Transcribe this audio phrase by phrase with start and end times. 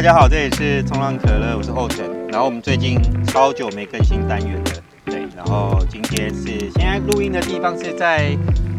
[0.00, 2.26] 大家好，这里是冲浪可乐，我是后成。
[2.28, 4.72] 然后我们最近超久没更新单元了，
[5.04, 5.28] 对。
[5.36, 8.34] 然后今天是现在录音的地方是在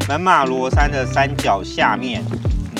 [0.07, 2.24] 门马罗山的山脚下面。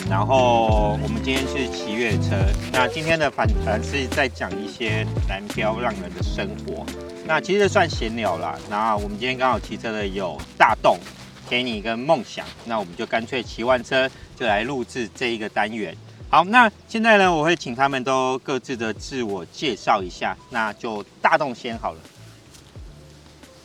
[0.09, 2.32] 然后我们今天是骑越野车。
[2.73, 6.84] 那今天的访谈是在讲一些南漂浪人的生活。
[7.27, 8.58] 那其实算闲聊啦。
[8.71, 10.98] 然后我们今天刚好骑车的有大栋、
[11.48, 12.44] Kenny 跟梦想。
[12.66, 15.96] 那我们就干脆骑完车就来录制这一个单元。
[16.31, 20.34] 好，那现在呢，我会请他们都各自的自我介绍一下。
[20.49, 21.99] 那就大洞先好了。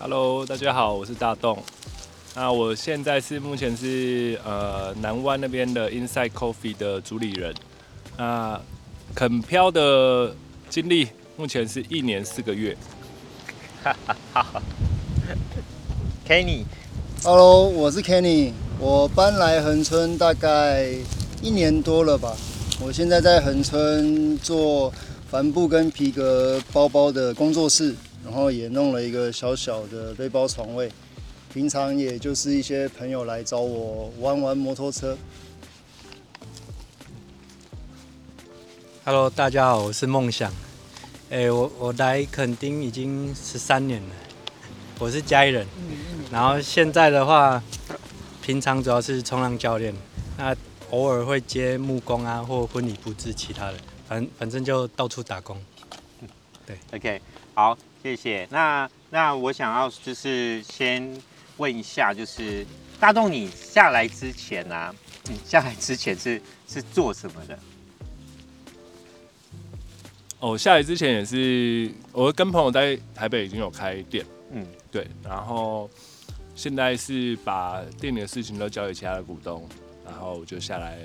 [0.01, 1.63] Hello，大家好，我是大洞。
[2.35, 7.55] 那我现在是目前是呃南湾那边的 Inside Coffee 的主理人。
[8.17, 8.61] 那
[9.15, 10.35] 肯漂的
[10.69, 11.07] 经历
[11.37, 12.77] 目前是一年四个月。
[13.85, 14.63] 哈哈哈。
[16.29, 18.51] Kenny，Hello，我是 Kenny，
[18.81, 20.89] 我搬来恒春大概
[21.41, 22.37] 一年多了吧。
[22.79, 24.93] 我现在在恒春做
[25.29, 30.93] 帆布跟皮革包包的工作室，然后也弄了一个小小的背包床位。
[31.53, 35.17] 平常也就是一些朋友来找我玩玩摩托车。
[39.05, 40.53] Hello，大家好，我是梦想。
[41.31, 44.15] 哎，我我来垦丁已经十三年了，
[44.99, 45.67] 我是嘉义人。
[46.31, 47.63] 然后现在的话，
[48.43, 49.95] 平常主要是冲浪教练。
[50.37, 50.55] 那
[50.91, 55.61] 偶尔会接木工啊，或婚礼布置其他的，反反正就到处打工。
[56.65, 57.21] 对，OK，
[57.55, 58.47] 好，谢谢。
[58.51, 61.21] 那那我想要就是先
[61.57, 62.67] 问一下，就是
[63.01, 64.95] 大栋你下来之前啊，
[65.29, 67.59] 你下来之前是是做什么的？
[70.39, 75.91] 哦，下来之前也是，我跟朋友在台北已经有开店，嗯，对，然后
[76.55, 79.69] 现在是把店里的事情都交给其他的股东。
[80.07, 80.97] 然后就下来，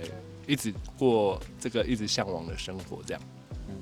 [0.46, 3.22] 一直过这个一直向往的生活，这样。
[3.68, 3.76] 嗯，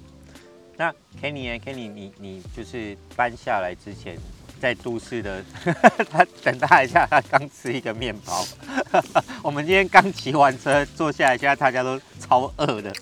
[0.77, 0.91] 那
[1.21, 4.17] Kenny 呢？Kenny，你你就是搬下来之前，
[4.61, 5.43] 在都市的，
[6.09, 8.45] 他等他一下，他刚吃一个面包。
[9.43, 12.93] 我们今天刚骑完车，坐下来，现在大家都超饿的。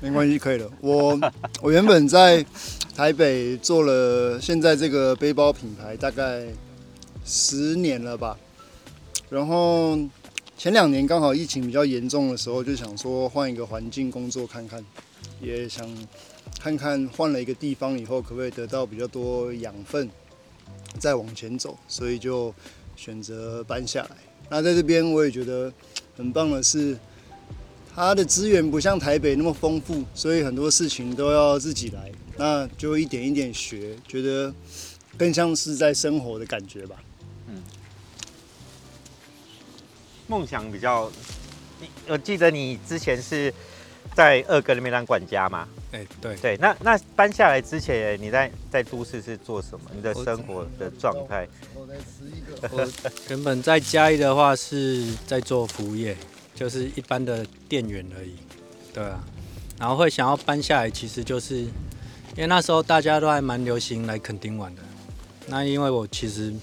[0.00, 0.68] 没关系，可以了。
[0.80, 1.18] 我
[1.62, 2.44] 我原本在
[2.96, 6.44] 台北做了现在这个背包品牌，大概
[7.24, 8.36] 十年了吧，
[9.30, 9.96] 然后。
[10.62, 14.80] 前两年刚好疫情比较严重的时候，就想说换一个环境工作看看，
[15.40, 15.84] 也想
[16.60, 20.08] 看看换了一个地方以后可不可以得到比较多养分，
[21.00, 22.54] 再往前走，所以就
[22.94, 24.10] 选择搬下来。
[24.50, 25.72] 那在这边我也觉得
[26.16, 26.96] 很棒的是，
[27.92, 34.54] 它的资源不像台北那么丰富，所以很多事情都要自己来，那就一点一点学，觉得
[35.18, 37.02] 更像是在生活的感觉吧。
[40.32, 41.12] 梦想比较，
[42.08, 43.52] 我记得你之前是
[44.14, 45.68] 在二哥那边当管家嘛？
[45.92, 46.56] 哎、欸，对对。
[46.56, 49.90] 那那搬下来之前，你在在都市是做什么？
[49.94, 51.46] 你的生活的状态？
[51.74, 52.66] 我再吃一个。
[52.74, 52.90] 我
[53.28, 56.16] 原本在嘉义的话是在做服务业，
[56.54, 58.36] 就是一般的店员而已。
[58.94, 59.22] 对啊。
[59.78, 64.80] 然后会想要搬下来，其实就是因为那时候大家都还蛮流行来垦丁玩的。
[65.46, 66.54] 那因为我其实。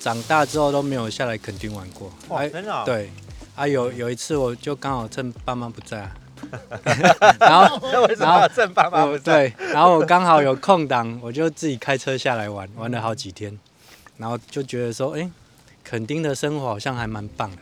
[0.00, 2.84] 长大之后都没有下来垦丁玩过，哇，真的？
[2.86, 3.10] 对，
[3.54, 6.16] 啊有有一次我就刚好趁爸妈不在，啊，
[7.38, 13.56] 然后然后趁爸妈不在，对，然后我刚好有空档，我就自己开车下来玩，玩了好几天，
[14.16, 15.30] 然后就觉得说，哎，
[15.84, 17.58] 垦丁的生活好像还蛮棒的，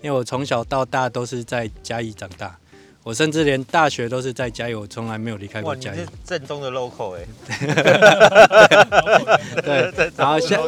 [0.00, 2.56] 因为我从小到大都是在嘉义长大。
[3.04, 5.96] 我甚至连大学都是在嘉义，我从来没有离开过嘉义。
[5.96, 7.26] 是正宗的 local 哎。
[9.62, 10.60] 对，然后下，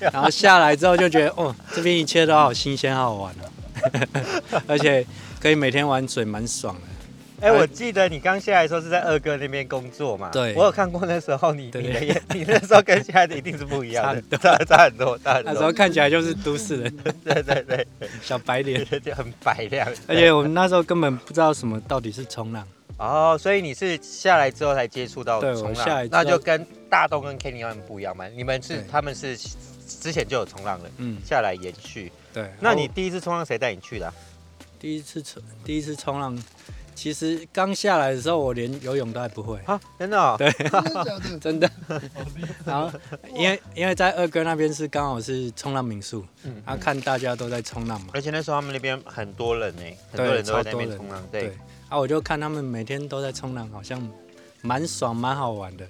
[0.12, 3.44] 然后下来之后就觉得，哦，这边一切都好新鲜，好好玩啊。
[4.68, 5.06] 而且
[5.40, 6.80] 可以每天玩水，蛮爽的。
[7.40, 10.30] 哎、欸，我记得你刚下来的时候是在二哥那边工作嘛？
[10.32, 15.52] 对，我有看过那时候你，你的眼你那时候跟现在的一定是不一样的，差差很多，差很多。
[15.52, 17.86] 那时候看起来就是都市人， 对对对，
[18.22, 19.86] 小白脸， 就很白亮。
[20.06, 22.66] 而且我们那时候根本不知道什么到底是冲浪。
[22.96, 28.26] 哦，所以你是下来之后才接触到冲浪，那就跟大东跟 Kenny 他们不一样嘛？
[28.28, 29.36] 你们是他们是
[29.86, 32.10] 之前就有冲浪了，嗯，下来延续。
[32.32, 34.14] 对，那你第一次冲浪谁带你去的啊？
[34.80, 36.34] 第一次冲，第一次冲浪。
[36.96, 39.78] 其实刚下来的时候，我连游泳都还不会啊！
[39.98, 40.34] 真的、哦？
[40.38, 40.50] 对，
[41.38, 41.70] 真的。
[42.64, 42.90] 然后，
[43.34, 48.08] 因为因为在二哥那边是刚好是冲浪民宿，嗯，然后看大家都在冲浪嘛。
[48.14, 51.22] 而且那时候他们那边很多人呢，很多人都在那边冲浪。
[51.30, 51.58] 对，对，
[51.90, 54.02] 啊，我就看他们每天都在冲浪，好像
[54.62, 55.86] 蛮爽蛮好玩的。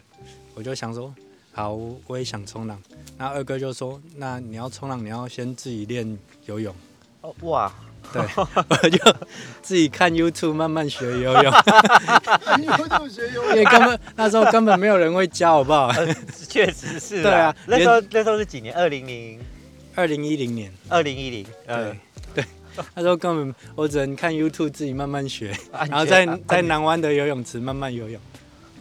[0.55, 1.15] 我就想说，
[1.53, 2.83] 好，我也想冲浪。
[3.17, 6.75] 然后二哥就说，那你要冲浪，你要先自己练游泳，
[7.21, 7.73] 哦哇，
[8.13, 9.17] 对，我 就
[9.63, 11.53] 自己看 YouTube 慢慢学游泳。
[12.61, 15.93] 因为根本那时候根本没有人会教，好不好？
[16.49, 17.23] 确、呃、实是。
[17.23, 18.75] 对啊，那时候那时候是几年？
[18.75, 19.41] 二零零
[19.95, 20.73] 二零一零年。
[20.89, 21.47] 二零一零。
[21.67, 21.99] 对
[22.35, 22.45] 对，
[22.95, 28.21] 那时候根本我只能看 YouTube 自己慢慢学，然后在在南湾的游泳池慢慢游泳。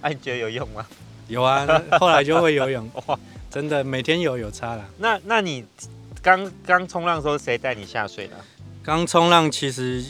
[0.01, 0.85] 哎、啊，你觉得有用吗？
[1.27, 1.67] 有啊，
[1.99, 2.89] 后来就会游泳。
[3.07, 3.17] 哇，
[3.49, 4.85] 真的每天游有差了。
[4.97, 5.65] 那那你
[6.21, 8.33] 刚刚冲浪的时候，谁带你下水的？
[8.85, 10.03] 刚冲浪其实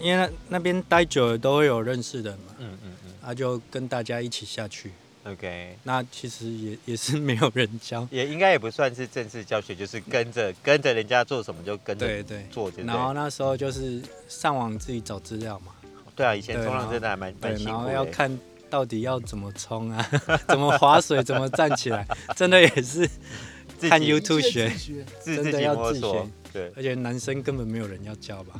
[0.00, 2.54] 因为那边待久了都会有认识的嘛。
[2.58, 3.12] 嗯嗯嗯。
[3.20, 4.92] 他、啊、就跟大家一起下去。
[5.24, 5.76] OK。
[5.82, 12.06] 那其实也也是没有人教，也应该也不算是正式教学，就是跟着跟着人家做什么就跟着
[12.50, 12.86] 做对对。
[12.86, 15.72] 然后那时候就是上网自己找资料嘛。
[16.14, 17.76] 对啊，以前冲浪真的还蛮蛮辛苦的。
[17.76, 18.38] 然后要看。
[18.68, 20.10] 到底要怎么冲啊？
[20.48, 21.22] 怎么划水？
[21.22, 22.04] 怎么站起来？
[22.34, 23.08] 真的也是
[23.88, 24.72] 看 YouTube 学，
[25.24, 26.26] 真的要自学。
[26.56, 28.58] 对，而且男生根本没有人要教吧？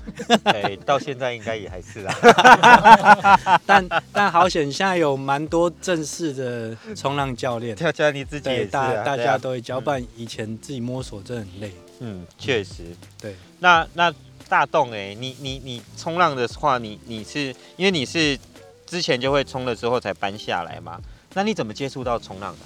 [0.53, 3.59] 对， 到现在应该也还是啊。
[3.65, 7.75] 但但好险，现在有蛮多正式的冲浪教练。
[7.75, 11.73] 跳教你自己也是啊，大大家都会教，不然以前自己摸索真的很累。
[12.01, 12.85] 嗯，确实。
[13.19, 14.13] 对，那那
[14.47, 18.39] 大洞哎，你你你冲浪的话，你你是因为你是。
[18.87, 21.01] 之前就会冲了之后才搬下来嘛？
[21.35, 22.59] 那你怎么接触到冲浪的？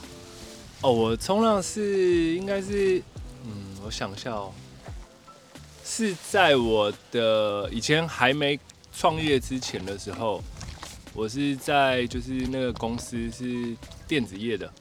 [0.83, 3.03] 哦，我冲浪是应该是，
[3.47, 3.51] 嗯，
[3.83, 4.53] 我想一下哦，
[5.91, 8.59] 是在我的以前还没
[8.93, 10.41] 创业之前的时候，
[11.13, 13.77] 我是在就是那个公司是
[14.07, 14.73] 电子业的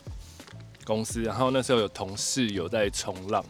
[0.86, 3.44] 公司，然后那时候有同事有在冲浪，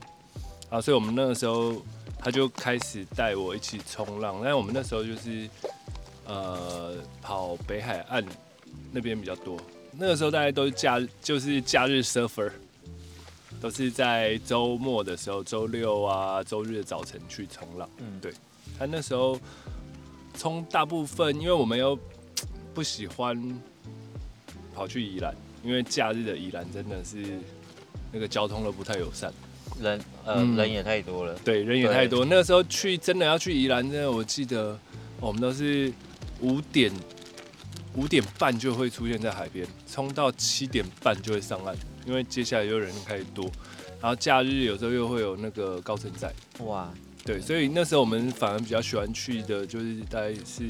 [0.70, 1.76] 啊，所以我们那个时候
[2.18, 5.50] 他就开始带我一起冲浪，但我们那时候就是。
[6.32, 8.24] 呃，跑北海岸
[8.92, 9.60] 那边比较多。
[9.94, 12.52] 那个时候大家都是假，就是假日 surfer，
[13.62, 17.90] 都是在周末的时候，周六啊、周日的早晨去冲浪。
[17.98, 18.34] 嗯，对。
[18.78, 19.40] 他那时候
[20.38, 21.98] 冲大部分，因为我们又
[22.74, 23.60] 不喜欢
[24.74, 27.18] 跑去宜兰，因为假日的宜兰真的是
[28.12, 29.34] 那个交通都不太友善，
[29.82, 31.36] 人呃、嗯、人也太多了。
[31.44, 32.24] 对，人也太多。
[32.26, 34.78] 那个时候去真的要去宜兰，真的我记得
[35.20, 35.92] 我们都是。
[36.42, 36.90] 五点
[38.00, 41.76] 五点半就会出现在海边，冲到七点半就会上岸，
[42.06, 43.44] 因为接下来又人开始多，
[44.00, 46.34] 然后假日有时候又会有那个高乘载。
[46.60, 46.90] 哇，
[47.26, 50.66] 对，所以那时候我们反而比较喜欢去的就是大概是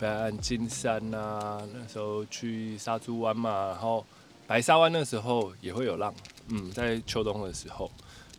[0.00, 4.02] 北岸金山啊，那时候去沙猪湾嘛，然后
[4.46, 6.14] 白沙湾那时候也会有浪，
[6.48, 7.90] 嗯，在秋冬的时候，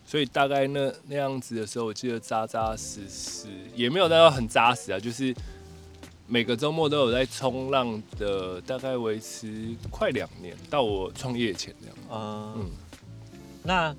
[0.04, 3.46] 所以大概那那样子的时候，我记得扎扎实实
[3.76, 5.32] 也没有到很扎实啊，就是。
[6.28, 11.96] 每个周末都有在冲浪的，大概维持快两年，到我创业前这样。
[12.10, 12.70] 嗯，嗯，
[13.62, 13.96] 那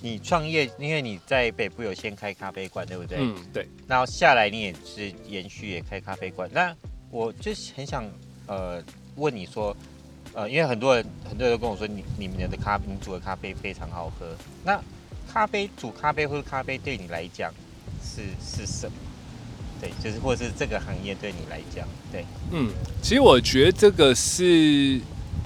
[0.00, 3.18] 你创业，因为你在北部有先开咖啡馆，对不对？
[3.20, 3.68] 嗯，对。
[3.88, 6.48] 然后下来你也是延续也开咖啡馆。
[6.52, 6.72] 那
[7.10, 8.08] 我就很想
[8.46, 8.80] 呃
[9.16, 9.76] 问你说，
[10.34, 14.36] 呃，因为很多人很多人都跟我说你你们的咖你煮的咖啡非常好喝。
[14.64, 14.80] 那
[15.28, 17.52] 咖啡煮咖啡或者咖啡对你来讲
[18.00, 18.96] 是是什么？
[19.80, 22.70] 对，就是或者是这个行业对你来讲，对，嗯，
[23.02, 25.00] 其实我觉得这个是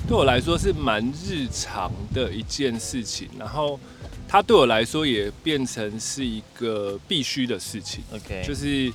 [0.08, 3.78] 对我来说是蛮日常的一件事情，然后
[4.26, 8.02] 它对我来说也变成是一个必须的事情。
[8.14, 8.92] OK，就是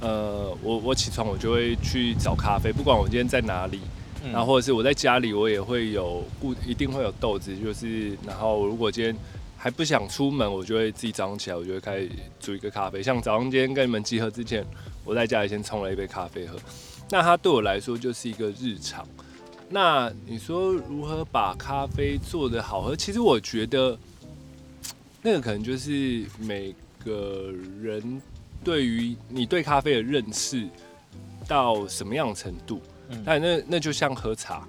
[0.00, 3.80] 呃，我我起床我就会去找咖啡，不管我今天在哪里，
[4.32, 9.16] 然后或者是我在家里，我也会有固一定会有豆子，就是然后如果今天。
[9.62, 12.08] 还不想出门，我就会自己早上起来，我就会开始
[12.40, 13.02] 煮一个咖啡。
[13.02, 14.64] 像早上今天跟你们集合之前，
[15.04, 16.58] 我在家里先冲了一杯咖啡喝。
[17.10, 19.06] 那它对我来说就是一个日常。
[19.68, 22.96] 那你说如何把咖啡做得好喝？
[22.96, 23.98] 其实我觉得
[25.20, 26.74] 那个可能就是每
[27.04, 27.52] 个
[27.82, 28.22] 人
[28.64, 30.66] 对于你对咖啡的认识
[31.46, 32.80] 到什么样的程度。
[33.26, 34.66] 但那那就像喝茶。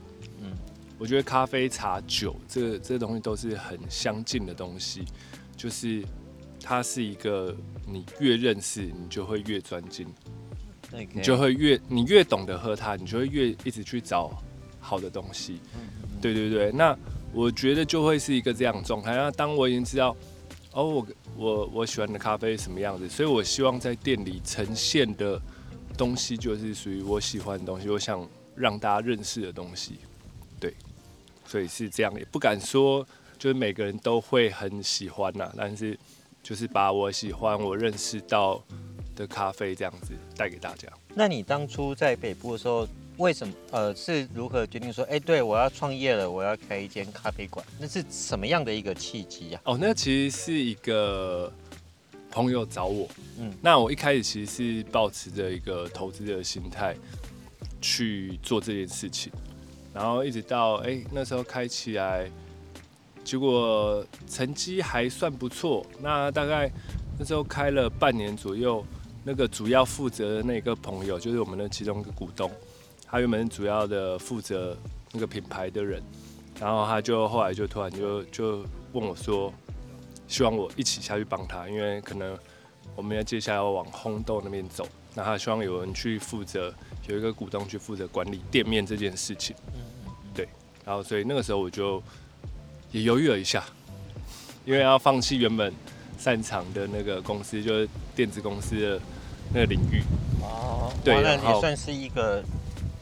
[1.01, 5.03] 我觉得咖啡、茶、酒，这这个东西都是很相近的东西，
[5.57, 6.05] 就是
[6.61, 10.07] 它是一个你越认识，你就会越专精.
[11.11, 14.29] 你就会越你越懂得喝它，你就会越一直去找
[14.79, 15.59] 好的东西。
[16.21, 16.95] 对对对，那
[17.33, 19.15] 我觉得就会是一个这样的状态。
[19.15, 20.15] 那当我已经知道，
[20.73, 25.41] 哦，我我我喜欢的咖啡是什么样子，所以我希望在店里呈现的
[25.97, 29.95] 东西就是属于我喜欢的东西，我想让大家认识的东西。
[31.51, 31.61] 对。
[31.61, 33.05] 所以是这样，也不敢说，
[33.37, 35.53] 就是每个人都会很喜欢呐。
[35.57, 35.99] 但是，
[36.41, 38.63] 就是把我喜欢、我认识到
[39.15, 40.87] 的咖啡这样子带给大家。
[41.13, 47.65] 那你当初在北部的时候，为什么呃是如何决定说，哎、欸，对我要创业了，我要开一间咖啡馆？
[47.77, 49.61] 那是什么样的一个契机啊？
[49.65, 51.51] 哦，那其实是一个
[52.31, 56.95] 朋友找我，嗯，那我一开始其实是抱持着一个投资的心态
[57.81, 59.31] 去做这件事情，
[59.93, 62.29] 然后一直到哎、那时候开起来，
[63.23, 66.71] 结果成绩还算不错，那大概
[67.19, 68.85] 那时候开了半年左右。
[69.23, 72.49] 那个主要负责的那个朋友，就是我们的其中一个股东，
[73.05, 74.75] 他原本主要的负责
[75.11, 76.01] 那个品牌的人，
[76.59, 79.53] 然后他就后来就突然就就问我说，
[80.27, 82.35] 希望我一起下去帮他，因为可能
[82.95, 86.73] 我们要接下来要往烘豆那边走，那他希望有人去负责，
[87.07, 89.55] 有一个股东去负责管理店面这件事情，
[90.33, 90.47] 对，
[90.85, 92.01] 然后所以那个时候我就
[92.91, 93.63] 也犹豫了一下，
[94.65, 95.73] 因为要放弃原本。
[96.17, 99.01] 擅长的那个公司就是电子公司的
[99.51, 100.03] 那个领域。
[100.39, 102.43] 哦，对，那也算是一个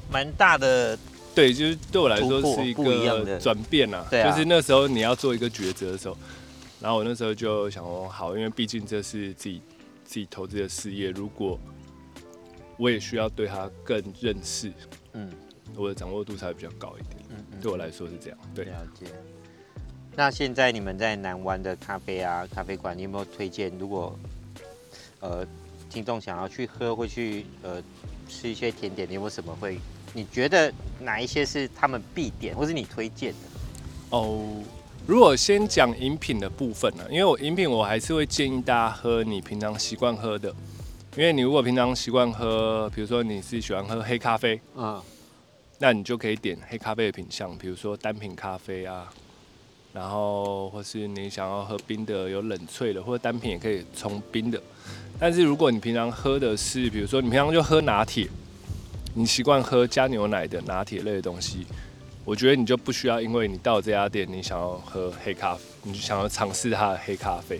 [0.10, 0.98] 蛮大的，
[1.36, 6.16] 对，就是对我来说是一个转变啊，对啊，就是那时候你要做一个抉择的时候，
[6.80, 9.62] 然后我那时候就想说，好，因为毕竟这是自己
[10.06, 11.60] 自己投资的事业，如果
[12.80, 14.72] 我也需要对它更认识，
[15.12, 15.30] 嗯，
[15.76, 19.06] 我的掌握度才会比较高一点，嗯嗯，对我来说是这样，对，了解。
[20.16, 23.70] 那现在你们在南湾的咖啡啊咖啡馆，你有没有推荐？
[23.78, 24.18] 如果
[25.20, 25.46] 呃
[25.90, 27.84] 听众想要去喝，会去呃
[28.30, 29.78] 吃一些甜点，你有没有什么会？
[30.14, 34.18] 你觉得哪一些是他们必点，或是你推荐的？
[34.18, 34.64] 哦，
[35.06, 37.04] 如果先讲饮品的部分呢？
[37.12, 40.54] 因为我饮品我还是会建议大家喝你平常习惯喝的，
[41.18, 45.02] 因为你如果平常习惯喝，比如说你是喜欢喝黑咖啡，嗯，
[45.80, 49.12] 那你就可以点黑咖啡的品相，比如说单品咖啡啊。
[49.92, 54.62] 然后，或是你想要喝冰的，有冷萃的，或者单品也可以冲冰的。
[55.20, 58.28] 但是如果你平常喝的是，比如说你平常就喝拿铁，
[59.16, 61.66] 你习惯喝加牛奶的拿铁类的东西，
[62.24, 67.60] 我觉得你就不需要，因为你到这家店，你想要喝黑咖啡，你就想要尝试它的黑咖啡，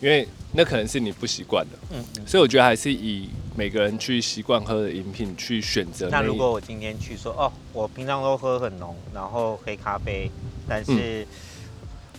[0.00, 1.78] 因为那可能是你不习惯的。
[1.90, 2.26] 嗯，嗯。
[2.26, 6.08] 所以我觉得还是以每个人去习惯喝的饮品去选择。
[6.10, 10.30] 那如果我今天去说，哦，我平常都喝很浓，然后黑咖啡，
[10.68, 11.22] 但是。
[11.22, 11.26] 嗯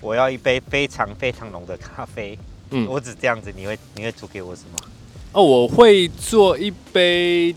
[0.01, 2.38] 我要一杯非常非常浓的咖啡，
[2.70, 4.77] 嗯，我只这样子，你会你会煮给我什么？
[5.32, 7.55] 哦，我会做一杯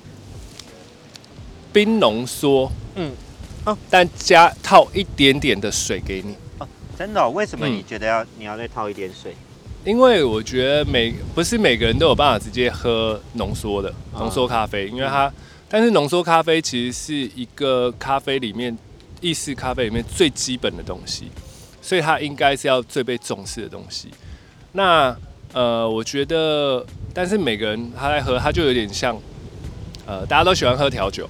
[1.70, 3.12] 冰浓缩，嗯，
[3.66, 6.36] 哦，但加套一点点的水给你。
[6.58, 7.28] 哦，真的哦？
[7.30, 9.34] 为什么你觉得要、嗯、你要再套一点水？
[9.88, 15.32] 因为我觉得每不是每个人都有办法直接喝浓缩的浓缩咖啡，因为它，
[15.66, 18.76] 但是浓缩咖啡其实是一个咖啡里面
[19.22, 21.30] 意式咖啡里面最基本的东西。
[21.80, 24.08] 所以它应该是要最被重视的东西。
[24.72, 25.16] 那
[25.54, 29.18] 呃，我觉得，但是每个人他在喝，他就有点像，
[30.04, 31.26] 呃，大家都喜欢喝调酒，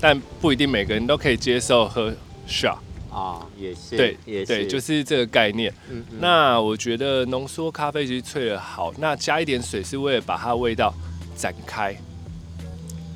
[0.00, 2.14] 但不一定每个人都可以接受喝
[2.48, 2.76] shot
[3.16, 5.72] 啊，也是，对，也是对，就是这个概念。
[5.90, 6.18] 嗯嗯。
[6.20, 10.92] 那我觉得浓缩咖啡其实萃的好，那加一点水是为了把它味道
[11.34, 11.96] 展开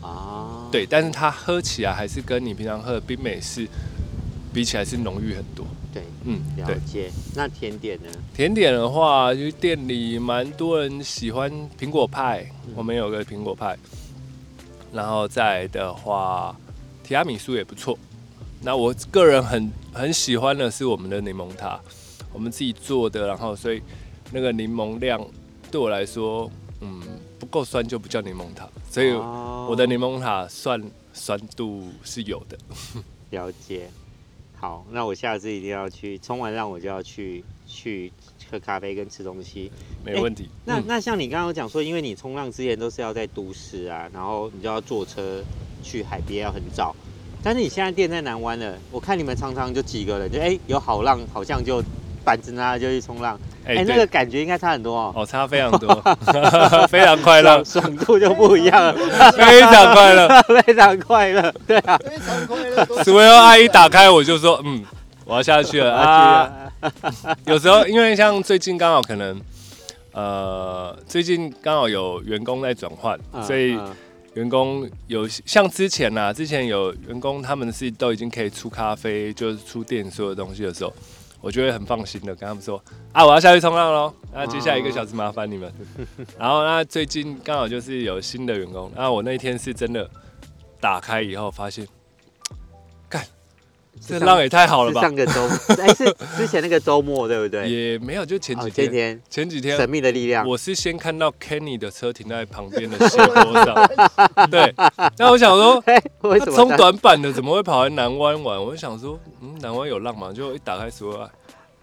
[0.00, 0.66] 啊。
[0.72, 3.68] 对，但是它喝起来还是跟你平常喝的冰美式
[4.54, 5.66] 比起来是浓郁很多。
[5.92, 7.10] 对，嗯，了解。
[7.34, 8.08] 那甜点呢？
[8.34, 13.76] 甜点的话，就是店里蛮多人喜欢苹果派，嗯、我们有个苹果派。
[14.94, 16.56] 然后再来的话，
[17.04, 17.98] 提拉米苏也不错。
[18.62, 21.80] 那我个人很很喜欢的是我们的柠檬塔，
[22.32, 23.82] 我们自己做的，然后所以
[24.32, 25.20] 那个柠檬量
[25.70, 26.50] 对我来说，
[26.80, 27.00] 嗯，
[27.38, 32.58] 不够酸就不叫柠檬塔，所以我的柠檬塔算酸度是有的。
[33.30, 33.88] 了解。
[34.56, 38.12] 好，那我下次一定要去冲完浪，我就要去去
[38.50, 39.72] 喝咖啡跟吃东西，
[40.04, 40.42] 没问题。
[40.42, 45.42] 欸、那那像你刚刚讲说，因为你冲浪之前都是要在都市啊，然后你就要坐车
[45.82, 46.94] 去海边，要很早。
[47.42, 51.82] 但是你现在店在南湾了，我看你们常常就几个人，就哎、欸、有好浪，好像就
[52.24, 53.38] 板子拿就去冲浪。
[53.64, 55.12] 哎、欸欸，那个感觉应该差很多哦。
[55.16, 55.94] 哦，差非常多，
[56.88, 58.92] 非常快乐，爽度就不一样了，
[59.32, 63.04] 非常快乐， 非常快乐，对啊，非常快乐。
[63.04, 64.84] 所以阿姨打开我就说，嗯，
[65.24, 66.50] 我要下去了啊。
[67.46, 69.38] 有时候因为像最近刚好可能，
[70.12, 73.78] 呃，最近刚好有员工在转换，所以
[74.34, 80.92] 员工有像之前啊，之前有员工他们是都已经可以出咖啡，就是出店所有东西的时候。
[81.42, 82.78] 我就会很放心的跟他们说
[83.12, 84.12] 啊，我要下去冲浪喽。
[84.30, 85.72] 那接下来一个小时麻烦你们。
[86.38, 90.06] 然后那最近刚好就是有新的员工，那我那天是真的
[90.82, 91.94] 打开以后发现，干，
[94.04, 95.02] 这浪也太好了吧！
[95.02, 95.32] 上个周
[95.78, 96.04] 哎，是
[96.36, 97.68] 之前那个周末对不对？
[97.70, 98.86] 也没有，就前几天。
[98.86, 99.76] 前天前几天。
[99.76, 100.46] 神秘的力量。
[100.48, 103.90] 我是先看到 Kenny 的车停在旁边的斜坡上，
[104.50, 104.74] 对。
[105.18, 108.62] 那我想说， 他冲短板的怎么会跑来南湾玩？
[108.62, 109.18] 我就想说。
[109.42, 110.32] 嗯，南湾有浪吗？
[110.32, 111.28] 就一打开说，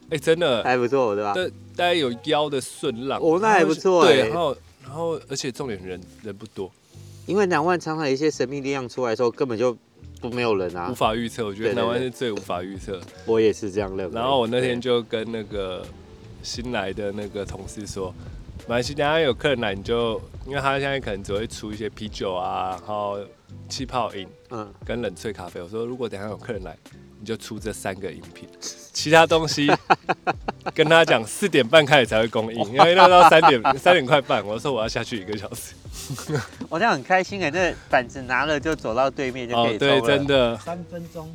[0.09, 1.33] 哎，真的还不错，对吧？
[1.33, 4.05] 对，大概有腰的顺浪，哦，那还不错。
[4.05, 6.71] 对，然后然后而且重点人人不多，
[7.25, 9.75] 因为南湾常常有一些神秘力量出来的时候，根本就
[10.29, 11.45] 不没有人啊，无法预测。
[11.45, 12.99] 我觉得台湾是最无法预测。
[13.25, 14.15] 我也是这样认为。
[14.15, 15.85] 然后我那天就跟那个
[16.43, 18.13] 新来的那个同事说，
[18.67, 23.19] 马来西亚有客人来，你就因为他现在可能只会出一些啤酒啊，然后
[23.69, 25.61] 气泡饮，嗯，跟冷萃咖啡。
[25.61, 26.77] 我说如果等下有客人来，
[27.19, 28.47] 你就出这三个饮品。
[28.93, 29.71] 其他东西
[30.73, 35.73] 跟他讲，四点半开始才会供应， 因为那到三点三点快半，我说我要下去一个小时。
[36.69, 41.31] 我这样很开心哎，这板子拿了就走到对面就可以哦，对，真的三分钟，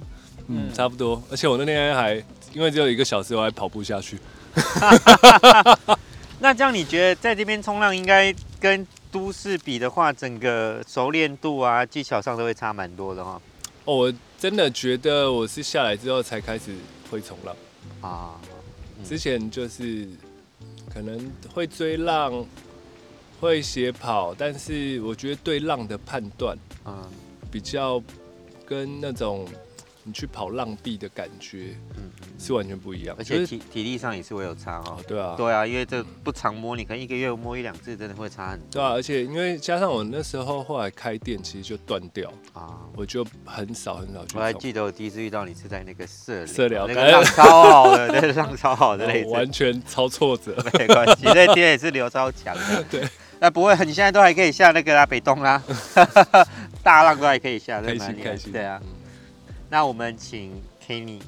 [0.48, 1.22] 嗯，差不多。
[1.30, 2.14] 而且我那天还
[2.52, 4.18] 因为只有一个小时，我还跑步下去。
[6.40, 13.40] 那这样你觉得在这边冲浪应该跟都市比的话，整个熟练度啊、技巧上都会差蛮多的哈？
[13.84, 14.12] 哦，我
[14.42, 16.74] 真的觉得我是下来之后才开始。
[17.08, 17.54] 会冲浪
[18.00, 18.40] 啊，
[19.04, 20.08] 之前就是
[20.92, 22.44] 可能会追浪，
[23.38, 26.56] 会斜跑，但是我觉得对浪的判断
[26.86, 27.04] 嗯，
[27.50, 28.02] 比较
[28.64, 29.46] 跟那种。
[30.04, 34.98] 你去跑浪壁的感觉，嗯，是完全不一样，而且体体力上也是会有差哦。
[35.06, 38.66] 对啊，对啊，因为这不常摸，你可能一个月摸一两次，真的会差很多。
[38.72, 44.36] 对啊，而且因为加上我那时候后来开店，其实就断掉啊，我就很少很少去。
[44.36, 52.82] 我还记得我第一次遇到你是在那个社社聊， 那个浪超好的，那个浪超好的那完全超挫折， 没关系，那天也是流超强的。
[52.90, 55.62] 对，那不会，你现在都还可以下那个啦，北东啦，
[56.82, 58.52] 大浪都还可以下，开心开心。
[58.52, 58.82] 对啊。
[59.72, 60.52] 那我们请
[60.86, 61.18] Kenny，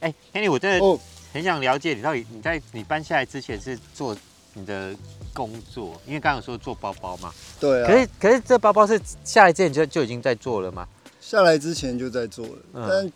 [0.00, 0.98] 哎，Kenny，我真的
[1.32, 4.14] 很想了解你到底你在你搬下来之前是做
[4.52, 4.94] 你的
[5.32, 7.32] 工作，因为刚刚有说做包包嘛。
[7.58, 7.86] 对啊。
[7.86, 10.86] 可是可是这包包是下来之前就就已经在做了吗？
[11.18, 13.12] 下来之前就在做了，嗯但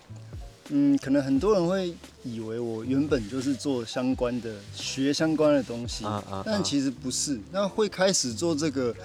[0.70, 7.38] 嗯，可能很多人会以为我原本就是做相关的学相关的东西，嗯嗯，但其实不是。
[7.52, 8.96] 那会开始做这个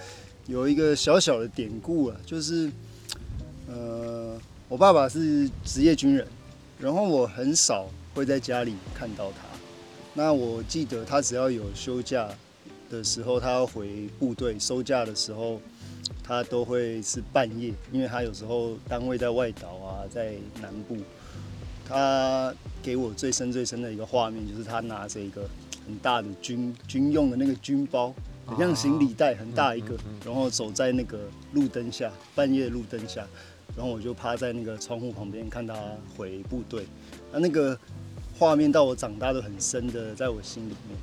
[0.48, 2.72] 有一个小小的典故啊，就是
[3.68, 4.40] 呃。
[4.68, 6.28] 我爸爸是职业军人，
[6.80, 9.38] 然后我很少会在家里看到他。
[10.16, 12.28] 那我记得他只要有休假
[12.90, 15.62] 的时候，他要回部队收假的时候，
[16.24, 20.98] 他都会是半夜，因为他有时候单位在外岛啊，在南部。
[21.88, 22.52] 他
[22.82, 25.48] 给我最深最深的一个画面，就是他拿着一个
[25.86, 28.12] 很大的军军用的那个军包，
[28.48, 31.20] 很像行李袋，很大一个，然后走在那个
[31.54, 33.28] 路灯下，半夜路灯下。
[33.76, 35.76] 然后我就趴在那个窗户旁边看他
[36.16, 36.86] 回部队，
[37.32, 37.78] 那那个
[38.40, 40.98] 画面到我长大都很深的在我心里面。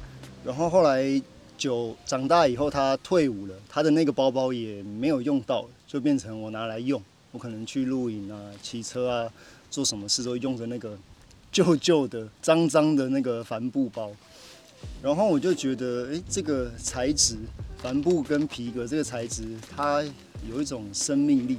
[0.44, 1.22] 然后后来
[1.56, 7.00] 就长大以后他退伍了，他的那个包包也没有用到，就变成我拿来用。
[7.30, 9.30] 我可能去露营啊、骑车啊、
[9.70, 10.98] 做什么事都用着那个
[11.50, 14.10] 旧旧的、脏脏的那个帆布包。
[15.00, 17.36] 然后我就觉得，哎，这个材质，
[17.78, 20.02] 帆布跟皮革这个材质，它
[20.48, 21.58] 有一种生命力。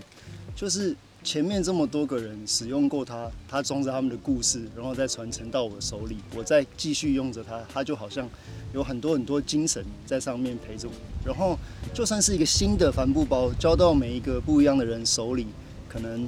[0.55, 8.29] 就是前面这么多个人使用过它，它装着他们的故事，然后再传承到我手里，我再继续用着它，它就好像
[8.73, 10.93] 有很多很多精神在上面陪着我。
[11.25, 11.57] 然后
[11.93, 15.47] 就算是一个新的帆布包交到每一个不一样的人手里，
[15.87, 16.27] 可能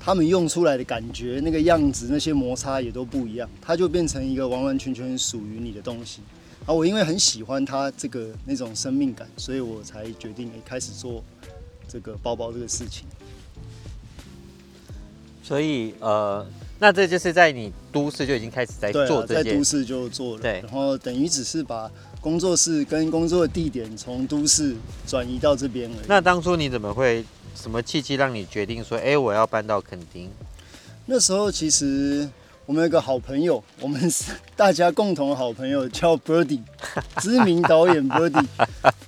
[0.00, 6.20] 他们用出来的感觉、那个样子、那些摩擦也都不一样，它就变成一个完完全全属于你的东西。
[6.66, 11.22] 啊，我因为很喜欢它这个那种生命感，所以我才决定诶开始做
[11.86, 13.06] 这个包包这个事情。
[15.46, 16.44] 所以呃，
[16.80, 21.88] 那这就是在你都市就已经开始在做这件，在都市就做了，对，然后等于只是把
[22.20, 24.74] 工作室跟工作的地点从都市
[25.06, 26.06] 转移到这边而已。
[26.08, 30.28] 那当初你怎么会什么契机让你决定说，哎，我要搬到垦丁？
[31.04, 32.28] 那时候其实
[32.66, 36.58] 我们有个好朋友，我们是大家共同的好朋友叫 Birdy，
[37.22, 38.44] 知名导演 Birdy，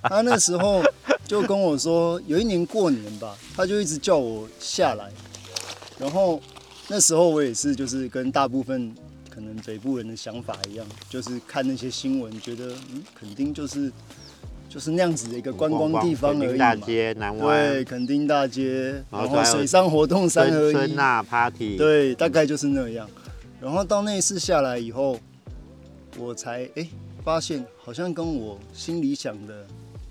[0.02, 0.84] 他那时候
[1.26, 5.10] 就跟我说，有一年过年吧，他就一直叫我下来。
[5.98, 6.40] 然后
[6.88, 8.94] 那时候我也是，就是跟大部分
[9.28, 13.92] 可能北部人的想法一样，就是看那些新闻，觉得嗯，垦丁就是
[14.68, 17.72] 就是那样子的一个观光地方而已大街、南湾。
[17.72, 20.72] 对，垦丁大街，然后水上活动三合一。
[20.72, 21.76] 春呐，party。
[21.76, 23.08] 对，大概就是那样。
[23.60, 25.18] 然后到那一次下来以后，
[26.16, 26.86] 我才哎
[27.24, 29.66] 发现，好像跟我心里想的。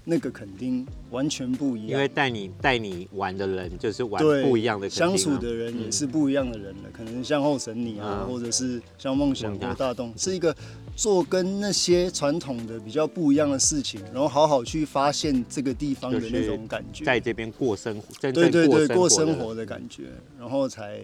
[0.09, 6.83] 那个肯定完全不一样，因为带你带你玩的人就是玩不一样的相处的人也是不一样的人了。
[6.85, 10.55] 嗯、可能像后神你啊，嗯、或者是像梦想或大东，是一个
[10.95, 20.03] 做跟那些传统的比较不一样的事情，然后好好去发现这个地方的那种感觉，在这边过生活，对对对，过生活的感觉，
[20.39, 21.01] 然后才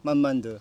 [0.00, 0.58] 慢慢的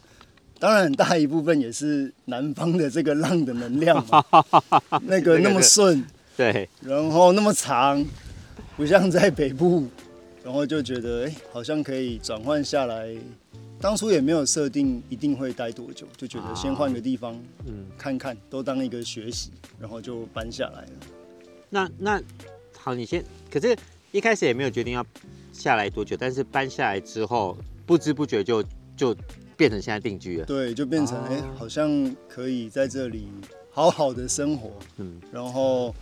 [0.59, 4.21] 当然很大一部分也是南方的这个浪的能量嘛，
[5.07, 6.05] 那个那么顺，
[6.37, 8.05] 对，然后那么长，
[8.75, 9.87] 不像在北部，
[10.43, 13.15] 然后就觉得哎、欸，好像可以转换下来。
[13.81, 20.91] 当初也没有设定一定会待多久，就觉得先换个地方，嗯，看看，都当一个学习，然后就搬下来了。
[21.69, 22.21] 那那
[22.77, 23.75] 好，你先，可是
[24.11, 25.05] 一开始也没有决定要
[25.51, 28.63] 下来多久，但是搬下来之后，不知不觉就
[28.95, 29.15] 就
[29.57, 30.45] 变成现在定居了。
[30.45, 33.27] 对，就变成哎、欸，好像可以在这里
[33.71, 35.93] 好好的生活，嗯，然后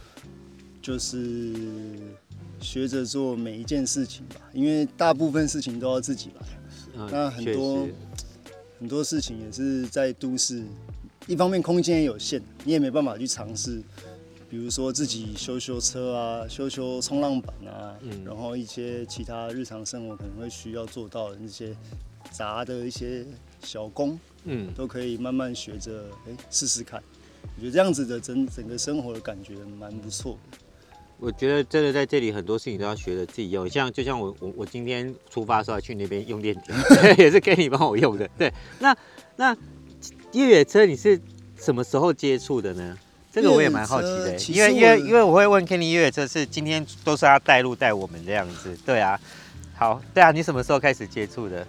[0.83, 1.53] 就是
[2.59, 6.45] 学着做每一件事情吧，因为大部分事情都要自己来。
[6.95, 7.87] 嗯、那很多
[8.79, 10.61] 很多事情也是在都市，
[11.25, 13.81] 一方面空间也有限，你也没办法去尝试，
[14.49, 21.73] 比如说自己修修车啊，修修冲浪板啊，嗯、然后一些其他日常生活可能会需要做到的那些
[22.29, 23.25] 杂的一些
[23.63, 27.01] 小工，嗯，都可以慢慢学着哎试试看，
[27.55, 30.57] 我觉得这样子的整整个生活的感觉蛮不错的。
[31.23, 36.73] 我觉得真的在这里很多事情都要学着自己用，像就像我我我今天出发的时候去那边用电梯，
[37.17, 38.29] 也是给你帮我用的。
[38.38, 38.93] 对，那
[39.38, 39.55] 那
[40.33, 41.17] 越野车你是
[41.57, 42.97] 什么时候接触的呢？
[43.31, 48.77] 这个我也蛮好奇的，因为因为因为我会问 Kenny 越野车是今天都是他带路带我们这样子。
[48.86, 49.17] 对啊，
[49.75, 51.65] 好，对啊，你什么时候开始接触的？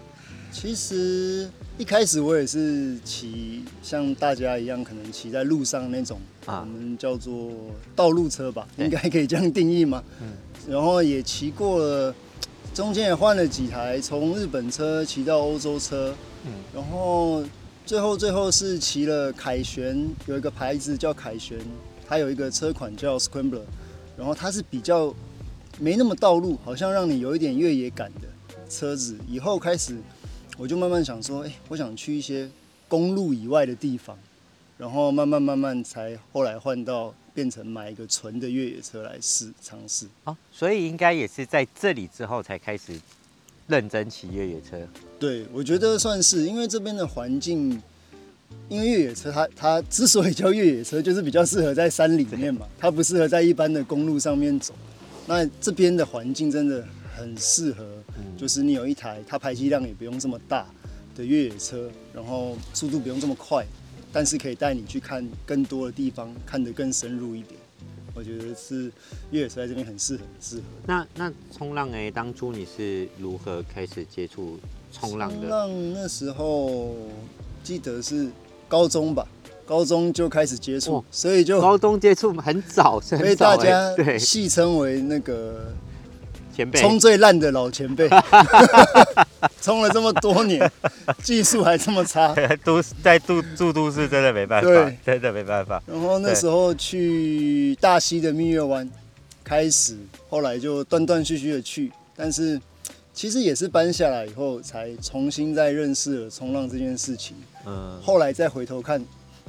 [0.51, 1.49] 其实。
[1.77, 7.51] 一开始我也是骑像大家一样，可能骑在路上那种，我们叫做
[7.97, 10.03] 道路车吧，应该可以这样定义嘛？
[10.21, 10.29] 嗯。
[10.69, 12.15] 然后也骑过了，
[12.73, 16.15] 中间也换了几台，从日本车骑到欧洲车，
[16.47, 16.53] 嗯。
[16.75, 17.45] 然后
[17.85, 21.59] 最后最后是骑了凯旋，有一个牌子叫凯旋，
[22.07, 23.63] 它有一个车款叫 Scrambler，
[24.17, 25.15] 然后它是比较
[25.79, 28.29] 没那么道路，好像让你有一点越野感的
[28.69, 29.17] 车子。
[29.29, 29.97] 以后开始。
[30.57, 32.49] 我就慢慢想说，哎、欸，我想去一些
[32.87, 34.17] 公路以外的地方，
[34.77, 40.07] 然后慢慢慢慢才后来换到变成买一个纯的越野车来试尝试。
[40.25, 43.01] 哦，所以应该也是在这里之后才开始
[43.67, 44.79] 认真骑越野车。
[45.19, 47.83] 对，我觉得算是，因为这边的环境，
[48.69, 54.75] 因为越野车它它之所以叫越野车，就是比较适合在山里面嘛，它不适合在一般的公路上面走。
[55.27, 56.85] 那这边的环境真的。
[57.17, 57.87] 很适合，
[58.37, 60.67] 就是你有一台，它排气量也不用这么大
[61.15, 63.65] 的越野车，然后速度不用这么快，
[64.15, 67.61] 但是可以带你去看更多的地方，看得更深入一点。
[68.15, 68.91] 我觉得是
[69.33, 70.63] 越野车在这边很适合，很适合。
[70.87, 74.57] 那那冲浪哎，当初你是如何开始接触
[74.93, 75.37] 冲浪的？
[75.41, 76.95] 冲浪那时候
[77.65, 78.31] 记得是
[78.69, 79.27] 高中吧，
[79.67, 85.75] 高中就开始接触，所以就高中接触很早，所以大家戏称为那个。
[86.55, 88.09] 前辈冲最烂的老前辈，
[89.61, 90.71] 冲了这么多年，
[91.23, 95.83] 技术还这么差， 都在住住都市真的没办法，对，真的没办法。
[95.87, 98.89] 然后那时候去大溪的蜜月湾，
[99.43, 99.97] 开始，
[100.29, 102.61] 后来就断断续续的去，但是
[103.13, 107.37] 其实也是搬下来以后，才重新再认识了冲浪这件事情。
[107.67, 109.05] 嗯，后来再回头看。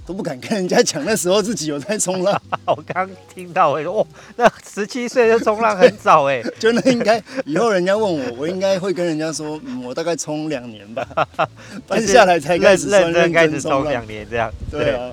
[0.06, 2.39] 都不敢跟人家讲，那时候自己有在冲浪。
[2.65, 11.08] 我刚听到，我说哇，那十七岁就冲浪很早哎， 就那应该以后人家问我，我应该会跟人家说，嗯，我大概冲两年吧，
[11.88, 14.52] 搬下来才开始认真开始冲两年这样。
[14.70, 15.12] 对啊。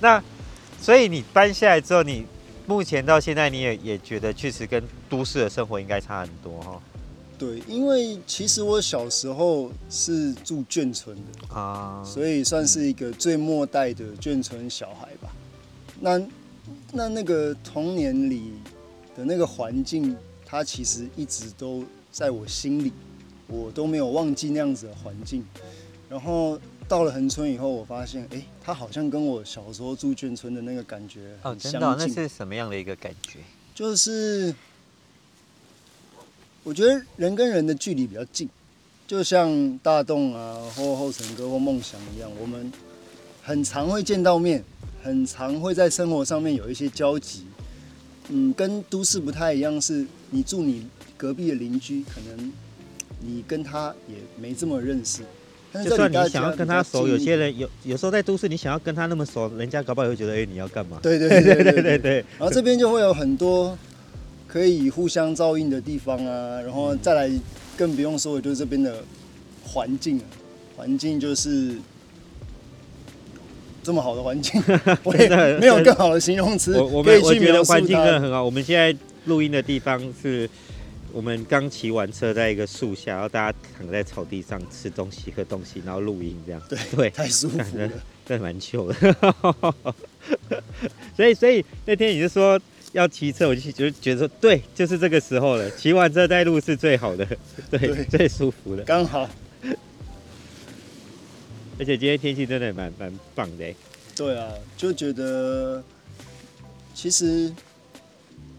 [0.00, 0.22] 那
[0.80, 2.26] 所以你搬下来之后，你
[2.66, 6.80] 目前到现在你也也觉得确实跟都市的生活应该差很多哈。
[7.42, 15.34] 对，因为其实我小时候是住眷村的啊，所以算是一个最末代的眷村小孩吧。
[16.00, 16.24] 那
[16.92, 18.52] 那那个童年里
[19.16, 22.92] 的那个环境，它其实一直都在我心里，
[23.48, 25.44] 我都没有忘记那样子的环境。
[26.08, 31.80] 然后到了恒村以后，我发现，哎，它好像跟我小时候住眷村的那个感觉很相近。
[31.80, 32.06] 哦，真的？
[32.06, 33.40] 那是什么样的一个感觉？
[33.74, 34.54] 就是。
[36.64, 38.48] 我觉得人跟人的距离比较近，
[39.04, 42.72] 就像大栋啊，或后成哥或梦想一样，我们
[43.42, 44.62] 很常会见到面，
[45.02, 47.44] 很常会在生活上面有一些交集。
[48.28, 52.52] 嗯，跟都市不太一样，是你住你隔壁的邻居，可能
[53.20, 55.22] 你跟他也没这么认识。
[55.72, 61.00] 但是就算你想要跟他熟，有些人有有时候在都市，你想要跟他那么熟，人家搞不好也会觉得，哎，你要干嘛？
[61.02, 62.24] 对对对对，对，对。
[62.38, 63.76] 然后这边就会有很多。
[64.52, 67.30] 可以互相照应的地方啊，然后再来
[67.74, 69.02] 更不用说的就是这边的
[69.64, 70.20] 环境，
[70.76, 71.76] 环境就是
[73.82, 74.62] 这么好的环境，
[75.04, 76.78] 我也没有更好的形容词。
[76.78, 78.44] 我我们我觉得环境真的很好。
[78.44, 80.46] 我们现在录音的地方是
[81.12, 86.60] 我们刚骑完车，在一个树下，然后大家躺在草地上吃东西、喝东西，然后录音这样。
[86.68, 87.88] 对对，太舒服了，
[88.26, 89.84] 真的蛮糗的。
[91.16, 92.60] 所以，所以那天你就说
[92.92, 95.70] 要骑车，我就就觉得说，对，就是这个时候了。
[95.72, 97.26] 骑完车带路是最好的，
[97.70, 99.28] 对，对最舒服的，刚好。
[101.78, 103.74] 而且今天天气真的蛮蛮棒的。
[104.14, 105.82] 对啊，就觉得
[106.94, 107.52] 其实。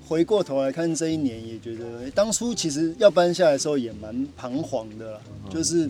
[0.06, 5.22] 回过头来看这一年，也觉得当初其实要搬下来的时候也蛮彷徨的啦。
[5.50, 5.89] 就是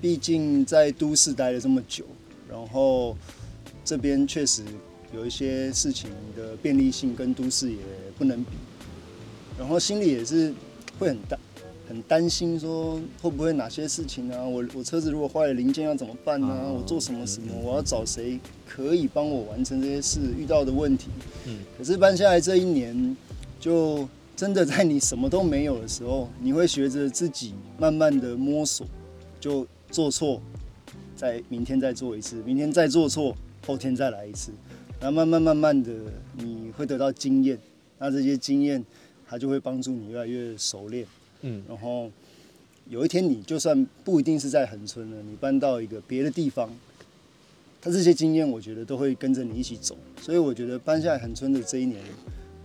[0.00, 2.04] 毕竟在都市待了这么久，
[2.50, 3.16] 然后
[3.84, 4.64] 这边确实
[5.14, 7.78] 有一些事情的便利性跟都市也
[8.18, 8.50] 不能比，
[9.58, 10.52] 然后心里也是
[10.98, 11.38] 会很担
[11.88, 14.44] 很担心，说会不会哪些事情啊？
[14.44, 16.72] 我我车子如果坏了零件要怎么办呢？
[16.72, 17.52] 我做什么什么？
[17.64, 20.20] 我要找谁可以帮我完成这些事？
[20.38, 21.08] 遇到的问题。
[21.46, 23.16] 嗯，可是搬下来这一年，
[23.58, 28.86] 就真的在你什么都没有的时候，你会学着自己慢慢的摸索，
[29.40, 30.40] 就做错，
[31.16, 33.34] 再明天再做一次，明天再做错，
[33.66, 34.52] 后天再来一次，
[35.00, 35.90] 然后慢慢慢慢的
[36.36, 37.58] 你会得到经验，
[37.98, 38.84] 那这些经验
[39.26, 41.06] 它就会帮助你越来越熟练，
[41.40, 42.10] 嗯，然后
[42.86, 46.70] 有一天你就算不一定是在恒村了，你搬到一个别的地方。
[47.82, 51.98] 他这些经验，我觉得都会跟着你一起走，所以我觉得搬下来恒春的这一年，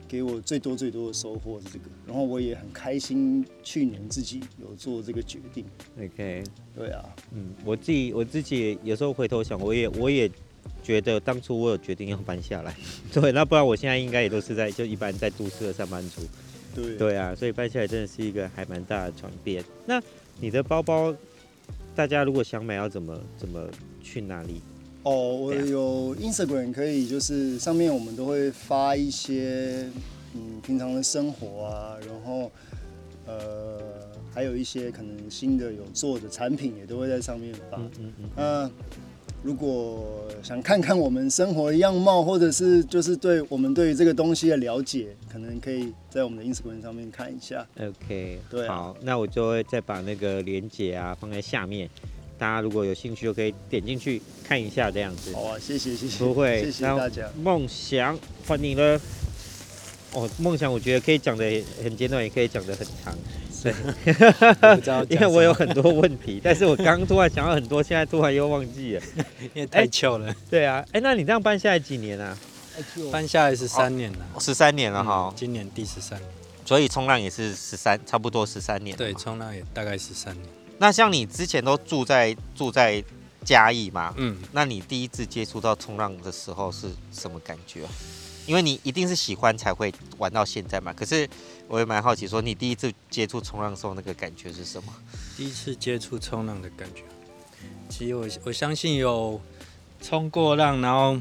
[0.09, 5.63] 给我最多最多的收获是这个，然后我也很开心，去年自己有做这个决定。
[5.97, 6.43] OK，
[6.75, 10.29] 对啊，嗯，我自己我自己有时候回头想，我也我也
[10.85, 12.75] 觉得当初我有决定要搬下来，
[13.11, 16.21] 对，那不然我现在应该也都是在就一般在都市的上班族。
[16.75, 19.63] 对，对啊，所以搬下来真的是一个还蛮大的转变。
[19.87, 19.99] 那
[20.39, 21.15] 你的包包，
[21.95, 23.67] 大家如果想买，要怎么怎么
[24.03, 24.61] 去哪里？
[25.03, 29.89] 哦，我有 Instagram 可以，就是上面我们都会发一些
[30.33, 32.51] 嗯平常的生活啊，然后
[33.25, 33.79] 呃
[34.33, 37.77] 还有一些可能新的有做的产品也都会在上面发。
[37.77, 38.29] 嗯嗯嗯。
[38.35, 38.71] 那
[39.45, 47.63] 如果想看看我们生活的样貌，或者是就是对我们对于这个东西的了解，可能可以在我们的 Instagram 上面看一下。
[47.79, 51.87] OK，对啊，好，那我就会再把那个链接啊放在下面。
[52.39, 55.31] 大家如果有兴趣，就可以点进去看一下这样子。
[55.31, 56.25] 好啊，谢谢谢谢。
[56.25, 57.29] 不会，谢谢大家。
[57.43, 58.99] 梦想欢迎了。
[60.13, 61.45] 哦，梦想我觉得可以讲的
[61.83, 63.15] 很简短，也可以讲的很长。
[63.73, 69.01] 对，因为我有很多问题，但是我刚刚突然想到很多，现在突然又忘记了，
[69.53, 70.33] 因为太糗了。
[70.49, 72.37] 对啊，哎，那你这样搬下来几年啊？
[73.11, 75.33] 搬下来十三年了，十三年了哈。
[75.35, 76.29] 今年第十三年，
[76.65, 78.95] 所以冲浪也是十三，差不多十三年。
[78.97, 80.45] 对，冲浪也大概十三年。
[80.77, 83.01] 那像你之前都住在住在
[83.45, 84.13] 嘉义嘛？
[84.17, 87.81] 嗯，那你第一次接触到冲浪的时候是什么感觉？
[88.45, 90.91] 因为你一定是喜欢才会玩到现在嘛。
[90.93, 91.27] 可是
[91.67, 94.93] 我也蛮好奇，说你第一次接触冲浪的时候那个感觉是什么？
[95.35, 97.01] 第一次接触冲浪的感觉，
[97.89, 99.41] 其实我我相信有
[100.01, 101.19] 冲过浪，然后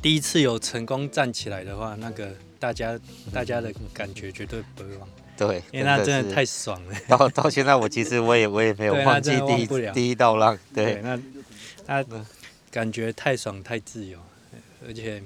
[0.00, 2.98] 第一次有成功站起来的话，那个大家
[3.32, 5.08] 大家的感觉绝对不会忘。
[5.36, 6.94] 对，因为那真的太爽了。
[7.08, 10.58] 到到现在，我其实我也我也没有忘记第一第一道浪。
[10.74, 11.20] 对，那
[11.86, 12.04] 那
[12.70, 14.18] 感觉太爽太自由，
[14.86, 15.22] 而且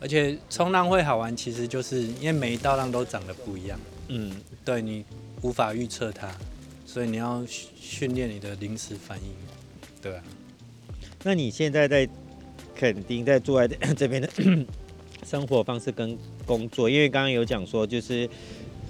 [0.00, 3.78] 而且冲浪会好玩，其实就是因为每一道浪都长得不一样。
[4.08, 4.30] 嗯，
[4.64, 5.04] 对，你
[5.42, 6.30] 无法预测它，
[6.86, 9.24] 所以你要训练你的临时反应。
[10.02, 10.22] 对啊。
[11.22, 12.08] 那你现在在
[12.74, 14.28] 肯定在住在 这边的
[15.26, 18.28] 生活方式跟工作，因为刚刚有讲说就是。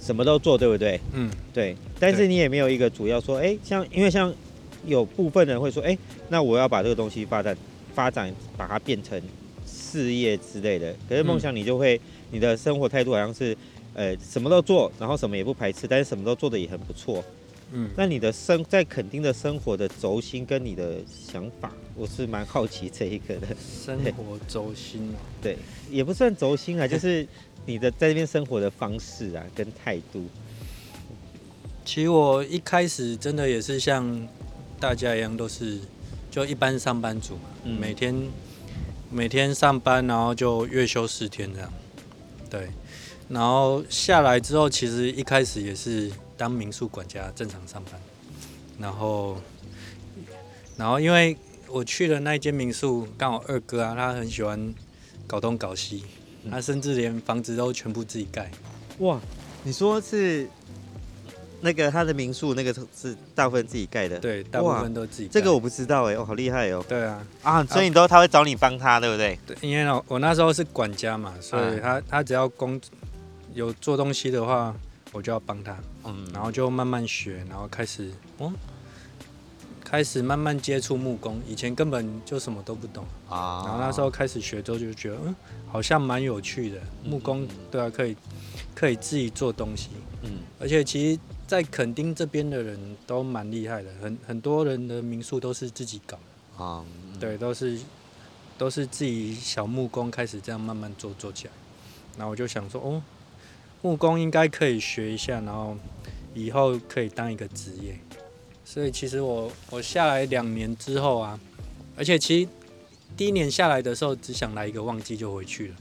[0.01, 1.01] 什么都做，对不对？
[1.15, 1.75] 嗯，对。
[1.99, 4.35] 但是你也没有一个主要说，哎，像因为像
[4.85, 5.97] 有部分人会说，哎，
[6.29, 7.57] 那我要把这个东西发展
[7.95, 9.19] 发展，把它变成
[9.67, 10.95] 事业之类的。
[11.09, 11.99] 可是梦想你就会，
[12.31, 13.57] 你的生活态度好像是，
[13.95, 17.25] 呃，什么都做，然后什么也不排斥，但是什么都做的也很不错。
[17.73, 23.49] 嗯，那你的生在肯定的生活的轴心跟你的想法，我是蛮好奇这一个的。
[23.85, 25.57] 生活轴心对，
[25.91, 27.27] 也不算轴心啊，就是。
[27.67, 30.23] 你的在这边生活的方式啊，跟态度。
[31.83, 34.29] 其实我一开始真的也是像
[34.79, 35.79] 大家一样，都是
[36.31, 38.15] 就一般上班族，嗯、每天
[39.11, 41.73] 每天上班，然后就月休四天这样。
[42.51, 42.69] 对，
[43.35, 48.01] 然后下来之后，其实一开始也是当民宿管家，正常上班。
[48.79, 49.37] 然后，
[50.77, 54.73] 然后因为我去的那间民宿，刚好二哥啊，他很喜欢
[55.27, 56.05] 搞东搞西。
[56.49, 58.49] 他甚至连房子都全部自己盖。
[58.99, 59.19] 哇，
[59.65, 60.47] 你说是
[61.61, 64.19] 那个他的民宿，那个是大部分自己盖的？
[64.21, 65.33] 对，大部分都自己盖。
[65.33, 66.85] 这个我不知道哎，哦，好厉害哦。
[66.89, 69.37] 对啊，啊，所以你都他会找你帮他，对不对？
[69.45, 72.79] 对，因为我我那时候是管家嘛，所以他他只要工
[73.55, 74.75] 有做东西的话，
[75.13, 78.53] 我就要帮他，嗯，然后就慢慢学，然后开始，嗯，
[79.85, 83.05] 开始慢慢接触木工，以前根本就什么都不懂。
[83.29, 85.35] 啊，然后那时候开始学之后就觉得，嗯，
[85.69, 88.17] 好像蛮有趣的，木工，对啊，可以，
[88.75, 89.91] 可以自己做东西，
[90.23, 96.19] 嗯，而且其实，在垦丁这边的人都蛮厉害的，很很多人的民宿都是自己搞。
[96.59, 96.85] 啊，
[97.21, 97.79] 对，都是
[98.59, 101.53] 都是自己小木工开始这样慢慢做做起来，
[102.17, 103.01] 然后我就想说，哦。
[103.85, 105.77] 木工应该可以学一下，然后
[106.33, 107.95] 以后可以当一个职业。
[108.65, 111.39] 所以其实我我下来两年之后啊，
[111.95, 112.49] 而且其实
[113.15, 115.75] 第一年下来的时候只想来一个旺季就回去了，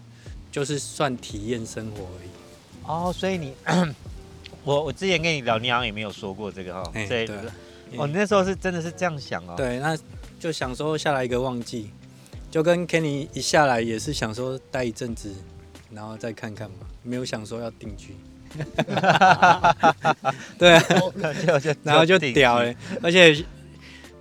[0.51, 2.29] 就是算体验生活而已。
[2.85, 3.53] 哦，所以你
[4.65, 6.91] 我我之前跟你聊，你好像也没有说过这个哈。
[6.93, 7.37] 对对。
[7.95, 9.53] 哦，你那时候是真的是这样想哦。
[9.55, 9.97] 对，那
[10.41, 11.89] 就想说下来一个旺季，
[12.51, 15.33] 就跟 Kenny 一下来也是想说待一阵子，
[15.93, 16.77] 然后再看看嘛。
[17.03, 18.15] 没有想说要定居，
[20.57, 20.85] 对啊，
[21.83, 23.45] 然后就屌了，而且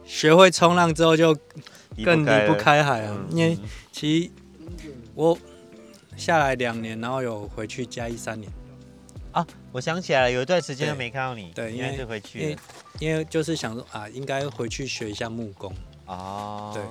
[0.05, 1.33] 学会冲浪之后就
[2.05, 3.17] 更离不开海啊。
[3.31, 3.57] 因为
[3.93, 4.31] 其实
[5.15, 5.39] 我
[6.17, 8.51] 下来两年，然后有回去加一三年
[9.31, 9.47] 啊。
[9.71, 12.57] 我想起来了，有一段时间都没看到你，对，因为是回去了，
[12.99, 15.73] 因为就是想说啊，应该回去学一下木工
[16.07, 16.83] 哦，对。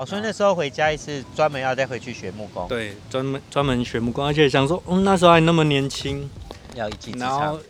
[0.00, 2.66] 哦，所以那时候回家一次，专门要再回去学木工。
[2.66, 6.26] 对，专门专门学木工，而且想说，嗯，那时候还那么年轻，
[6.74, 7.38] 要一技之长。
[7.38, 7.60] 然后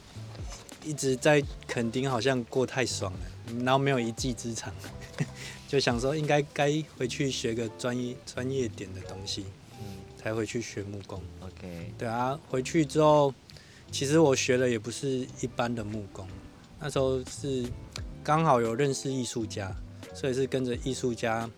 [0.85, 3.19] 一直在垦丁，好像过太爽了，
[3.65, 4.73] 然后没有一技之长，
[5.67, 9.47] 就想说应该该回去学个专业专业点的东西，
[9.81, 11.21] 嗯，才回去学木工。
[11.41, 11.93] OK。
[11.99, 13.35] 对啊，回去之后，
[13.91, 16.25] 其实我学的也不是一般的木工，
[16.79, 17.65] 那时候是
[18.23, 19.75] 刚好有认识艺术家，
[20.15, 21.51] 所以是跟着艺术家。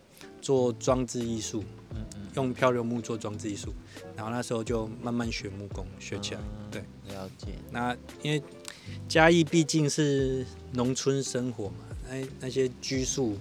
[0.42, 3.72] 做装置艺术，嗯嗯，用漂流木做装置艺术，
[4.16, 6.82] 然后那时候就慢慢学木工，学起来，嗯、对，
[7.14, 7.54] 了解。
[7.70, 8.42] 那因为
[9.08, 11.76] 嘉义毕竟是农村生活嘛，
[12.10, 13.38] 那那些居宿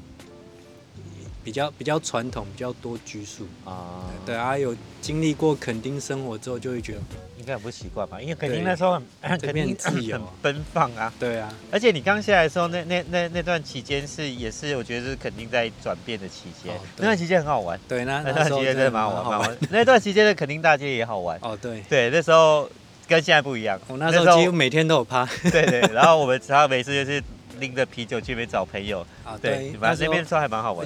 [1.43, 6.99] 比较比较传统，比较多拘束啊，对啊，有经历过垦丁生活之后，就会觉得。
[7.41, 11.12] 应该很不习惯吧，因为垦丁那时候很 这边很自由，很奔放啊。
[11.19, 16.71] 对啊，而且你刚下来的时候，那那那那段期间是也是，我觉得是垦丁在转变的期间。
[16.97, 17.80] 那段期间很好玩。
[17.88, 19.58] 对，那那段期间真的蛮好玩，蛮好玩。
[19.71, 21.36] 那段期间的垦丁大街也好玩。
[21.41, 21.82] 哦，对。
[21.89, 22.69] 对，那时候
[23.08, 23.82] 跟现在不一样。
[23.88, 25.25] 我那时候几乎每天都有趴。
[25.51, 27.23] 对对，然后我们只要每次就是
[27.58, 28.99] 拎着啤酒去那边找朋友。
[29.25, 29.71] 啊，对。
[29.80, 30.86] 反正那边时候还蛮好玩。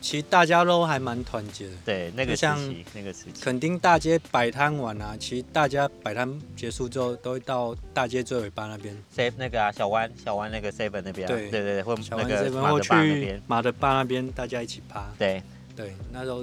[0.00, 15.42] 其实大家都还蛮团结的，对，那个时期，那个时期，肯定大街摆摊完啊，其实大家摆摊结束之后，都会到大街最尾巴那边，seven 那个啊，小湾小湾那个 seven 那边，对对对，或小湾 seven 或去马德巴那边，大家一起趴，对。
[15.76, 16.38] 对，那时候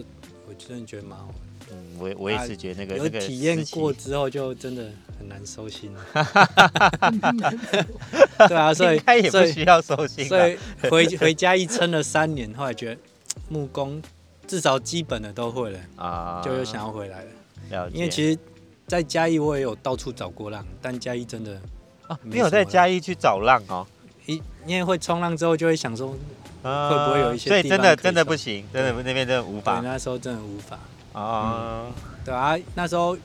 [0.48, 1.36] 我真的觉得蛮好玩，
[1.72, 4.89] 嗯，我我也是觉得那个有体验过之后，就真的
[5.20, 5.94] 很难收心，
[8.48, 10.58] 对啊，所以他也不需要收心，所以
[10.89, 13.02] 回回家一撑了三年，后来觉得。
[13.50, 14.02] 木工
[14.48, 17.32] 至少基本的都会了啊，就又想要回来了。
[17.69, 17.98] 了解。
[17.98, 18.39] 因为其实，
[18.88, 21.60] 在嘉义我也有到处找过浪，但嘉义真的
[22.08, 23.86] 啊，没有在嘉义去找浪哦。
[24.26, 27.50] 一因为会冲浪之后，就会想说，会不会有一些？
[27.50, 29.80] 所以真的真的不行，真的那边真的无法。
[29.82, 30.80] 那时候真的无法
[31.13, 31.91] 啊。
[32.24, 33.17] 对啊，那时候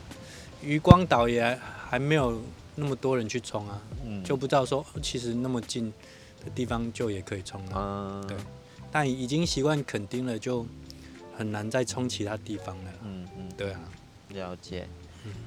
[0.61, 2.39] 渔光岛也还没有
[2.75, 3.81] 那么多人去冲啊，
[4.23, 5.91] 就不知道说其实那么近
[6.43, 8.23] 的地方就也可以冲浪。
[8.27, 8.37] 对。
[8.91, 10.65] 但已经习惯垦丁了，就
[11.37, 12.91] 很难再冲其他地方了。
[13.03, 13.79] 嗯嗯，对啊，
[14.29, 14.87] 了解。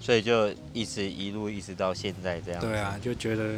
[0.01, 2.61] 所以就一直一路一直到现在这样。
[2.61, 3.55] 对啊，就觉得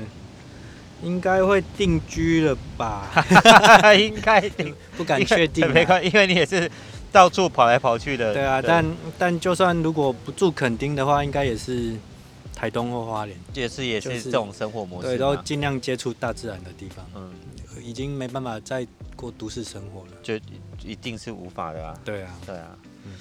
[1.03, 3.13] 应该会定居了吧？
[3.99, 5.69] 应该定，不敢确定。
[5.73, 6.71] 没关系，因为你也是
[7.13, 8.33] 到处跑来跑去的。
[8.33, 8.85] 对啊，但
[9.19, 11.95] 但就算如果不住垦丁的话，应该也是
[12.55, 15.09] 台东或花莲，也是也是这种生活模式。
[15.09, 17.05] 对，都尽量接触大自然的地方。
[17.15, 17.31] 嗯。
[17.83, 20.35] 已经没办法再过都市生活了，就
[20.85, 21.99] 一定是无法的啊。
[22.05, 22.79] 对啊，对啊。
[23.05, 23.13] 嗯。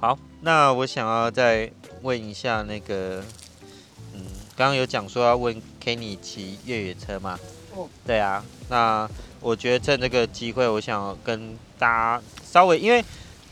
[0.00, 1.70] 好，那我想要再
[2.02, 3.22] 问一下那个，
[4.14, 4.24] 嗯，
[4.56, 7.38] 刚刚有讲说要问 Kenny 骑越野车吗？
[7.74, 7.88] 哦。
[8.04, 9.08] 对啊，那
[9.40, 11.88] 我觉得趁这个机会，我想跟大
[12.18, 13.04] 家稍微，因为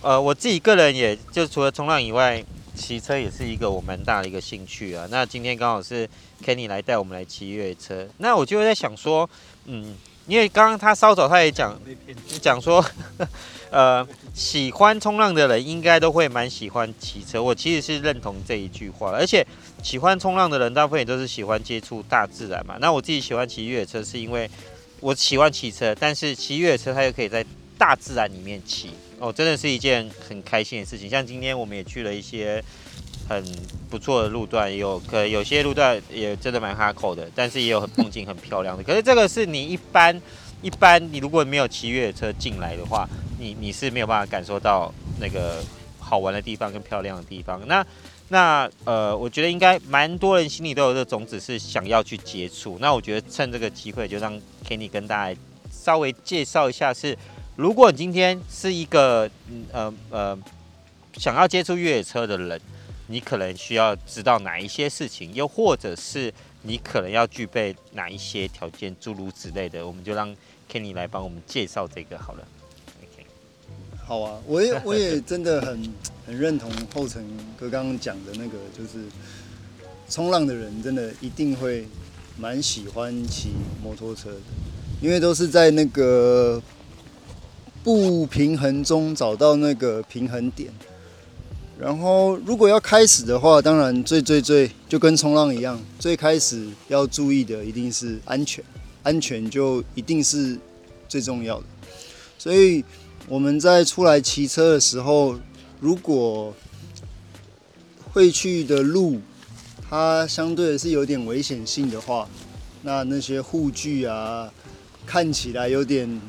[0.02, 2.44] 呃，我自己个人也就除了冲浪以外，
[2.80, 5.06] 骑车也是一个我蛮大的一个兴趣啊。
[5.10, 6.08] 那今天刚好是
[6.44, 9.28] Kenny 来带我们来骑越野车，那我就在想说。
[9.66, 9.94] 嗯，
[10.26, 11.78] 因为刚刚他稍早他也讲
[12.40, 12.84] 讲说，
[13.70, 14.04] 呃，
[14.34, 17.40] 喜欢冲浪的人应该都会蛮喜欢骑车。
[17.40, 19.46] 我其实是认同这一句话，而且
[19.82, 22.78] 喜欢冲浪的人大部分也都是喜欢接触大自然嘛。
[22.80, 24.50] 那我自己喜欢骑越野车，是因为
[25.00, 27.44] 我喜欢骑车，但是骑越野车它又可以在
[27.78, 28.90] 大自然里面骑，
[29.20, 31.08] 哦，真的是一件很开心的事情。
[31.08, 32.62] 像今天我们也去了一些
[33.28, 33.44] 很
[33.90, 38.82] 不错的路段，有可有些路段也真的蛮哈口的，但是也有很风景很漂亮的。
[38.84, 40.18] 可是这个是你一般
[40.62, 43.06] 一般，你如果没有骑越野车进来的话，
[43.38, 44.90] 你你是没有办法感受到
[45.20, 45.62] 那个
[45.98, 47.60] 好玩的地方跟漂亮的地方。
[47.68, 47.86] 那
[48.30, 52.78] 那呃，我觉得应该蛮多人心里都有这种子，是想要去接触。
[52.80, 54.32] 那我觉得趁这个机会，就让
[54.66, 55.38] Kenny 跟大家
[55.70, 57.18] 稍微介绍一下是，是
[57.60, 59.30] 如果你今天是一个
[59.70, 60.38] 呃呃
[61.18, 62.58] 想要接触越野车的人。
[63.12, 66.32] 你可能需要知道哪一些事情，又或者是
[66.62, 70.32] 你可能要具备哪一些条件，诸如之类的，我们就让
[70.70, 72.46] Kenny 来帮我们介绍这个好了。
[73.02, 73.26] OK，
[74.06, 75.92] 好啊，我也 我也真的很
[76.24, 77.20] 很认同后程
[77.58, 79.04] 哥刚刚讲的那个，就是
[80.08, 81.88] 冲浪的人真的一定会
[82.38, 84.38] 蛮喜欢骑摩托车的，
[85.02, 86.62] 因为都是在那个
[87.82, 90.70] 不平衡中找到那个平衡点。
[91.78, 98.62] 然后，如果要开始的话，当然最最最就跟冲浪一样，最开始要注意的一定是安全，
[99.02, 100.58] 安全就一定是
[101.08, 101.64] 最重要的。
[102.36, 102.84] 所以
[103.26, 105.36] 我们在出来骑车的时候，
[105.80, 106.54] 如果
[108.12, 109.18] 会去的路
[109.88, 112.28] 它相对是有点危险性的话，
[112.82, 114.52] 那那些护具啊，
[115.06, 116.20] 看起来有点。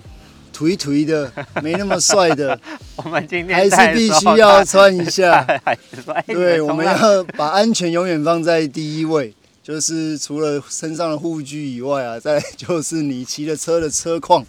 [0.62, 1.32] 颓颓的，
[1.64, 2.60] 没那么帅的，
[2.98, 5.44] 我们今天还是必须要穿一下。
[6.28, 9.34] 对，我们要把安全永远放在第一位，
[9.64, 14.46] 就是除了身上的护具以外啊，再就是你骑的车的车况，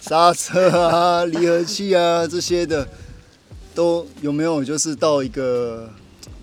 [0.00, 2.86] 刹车啊、离合器啊这些的，
[3.74, 5.90] 都有没有就是到一个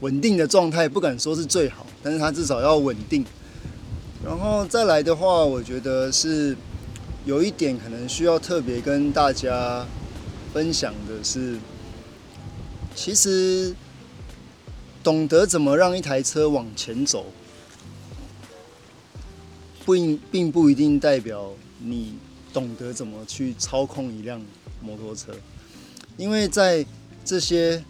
[0.01, 0.89] 稳定的状态？
[0.89, 3.25] 不敢说是最好，但是它至少要稳定。
[4.21, 6.57] 然后再来的话，我觉得是。
[7.25, 9.83] 有一点可能需要特别跟大家
[10.53, 11.57] 分享的是，
[12.93, 13.75] 其实
[15.03, 17.25] 懂得怎么让一台车往前走，
[19.83, 22.13] 不并并不一定代表你
[22.53, 24.39] 懂得怎么去操控一辆
[24.79, 25.33] 摩托车，
[26.17, 26.85] 因为在
[27.25, 27.83] 这些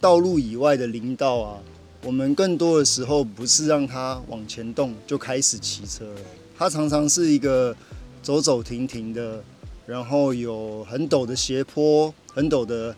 [0.00, 1.62] 道路以外的林道啊，
[2.02, 6.20] 我们更多的时候不是让它往前动就开始骑车了，
[6.58, 7.76] 它常常是一个。
[8.22, 9.42] 走走停停的，
[9.84, 12.94] 然后有很陡的斜坡、很陡的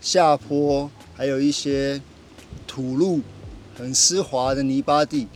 [0.00, 2.00] 下坡，还有一些
[2.64, 3.20] 土路、
[3.76, 5.26] 很湿滑的泥巴地，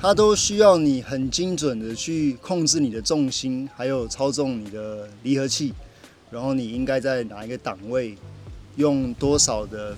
[0.00, 5.74] 它都需要你很精准的去控制你的重心，还有操纵你的离合器，
[6.30, 8.16] 然后你应该在哪一个档位，
[8.76, 9.96] 用多少的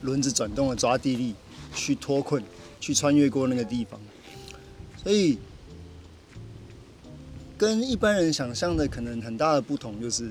[0.00, 1.34] 轮子转动的抓地力
[1.74, 2.42] 去脱困，
[2.80, 4.00] 去穿越过那个地方，
[5.04, 5.38] 所以。
[7.60, 10.30] 跟一般人想象的可能很大的不同，就是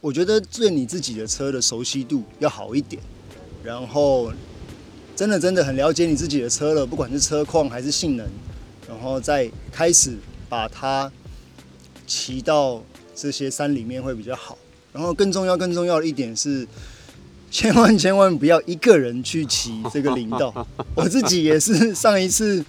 [0.00, 3.00] 我觉得对你自己的车的熟悉度要好一点，
[3.62, 4.32] 然后
[5.14, 8.26] 真的真的很了解你自己的车了，不管是车况还是性能，
[8.88, 10.16] 然后再开始
[10.48, 11.08] 把它
[12.04, 12.82] 骑到
[13.14, 14.58] 这些山里面会比较好。
[14.92, 16.66] 然后更重要、更重要的一点是，
[17.48, 20.66] 千万千万不要一个人去骑这个林道。
[20.96, 22.64] 我自己也是上一次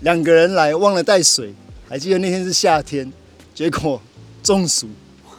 [0.00, 1.54] 两个人来忘了带水。
[1.88, 3.10] 还记得那天是夏天，
[3.54, 4.00] 结果
[4.42, 4.86] 中暑，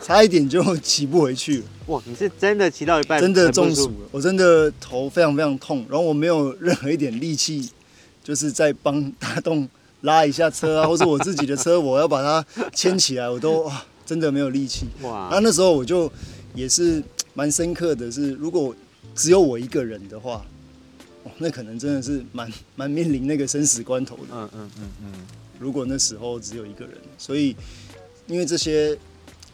[0.01, 1.63] 差一点就骑不回去了。
[1.85, 7.69] 哇，你是真的骑到一半，真的中暑了，我真的头非常非常痛，然后我没有任何一点力气，
[8.23, 9.69] 就是在帮大栋
[10.01, 12.43] 拉一下车啊，或者我自己的车，我要把它
[12.73, 14.87] 牵起来，我都哇，真的没有力气。
[15.03, 16.11] 哇，那那时候我就
[16.55, 17.03] 也是
[17.35, 18.75] 蛮深刻的是，如果
[19.13, 20.43] 只有我一个人的话，
[21.23, 24.23] 哦，那可能真的是蛮蛮面临那个生死关头的。
[24.31, 25.11] 嗯嗯嗯嗯。
[25.59, 27.55] 如果那时候只有一个人，所以
[28.27, 28.97] 因为这些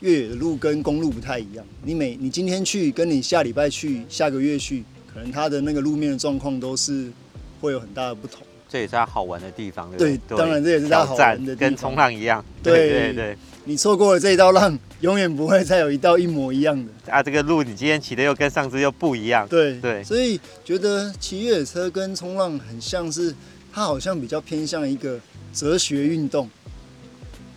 [0.02, 7.12] 越野的路跟公路不太一样，你每你今天去，跟你下礼拜去，下个月去，可能它的那个路面的状况都是
[7.60, 8.42] 会有很大的不同。
[8.68, 9.90] 这也是它好玩的地方。
[9.98, 11.70] 对，对，当然这也是它好玩的地方。
[11.70, 12.44] 跟冲浪一样。
[12.62, 17.12] 对对对，你错过了这一道浪，永远不会再有一道一模一样的。
[17.12, 19.48] 啊，这个路你今天骑的又跟上次又不一样。
[19.48, 23.34] 对对，所以觉得骑越野车跟冲浪很像是，
[23.72, 25.20] 它好像比较偏向一个。
[25.56, 26.50] 哲学运动，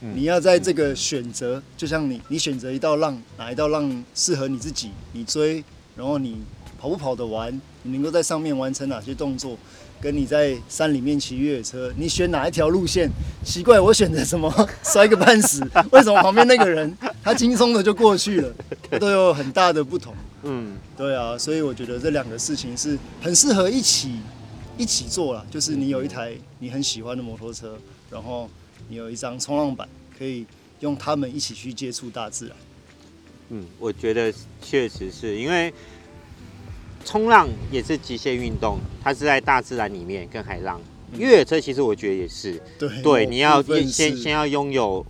[0.00, 5.64] 你要在这个选择，就像你，你选择一道浪，哪一道浪适合你自己，你追，
[5.96, 6.36] 然后你
[6.80, 9.58] 跑不跑得完，你能够在上面完成哪些动作，
[10.00, 13.10] 跟你在山里面骑越野车，你选哪一条路线？
[13.44, 14.48] 奇怪，我选择什么，
[14.84, 18.54] 摔个半死，为什么旁边那个人他轻松的就过去了，
[19.00, 20.14] 都有很大的不同。
[20.44, 24.12] 嗯，对啊，所以我觉得这两个事情是很适合一起。
[24.78, 27.76] 一起做了，就是你有一台你很喜欢的摩托车，
[28.10, 28.48] 然后
[28.88, 30.46] 你有一张冲浪板，可以
[30.80, 32.56] 用它们一起去接触大自然。
[33.50, 35.72] 嗯，我觉得确实是因为
[37.04, 40.80] 冲浪也是极限运动，它是在大自然里面跟海浪。
[41.14, 45.04] 越野车其实我觉得也是，对对，你要先先要拥有，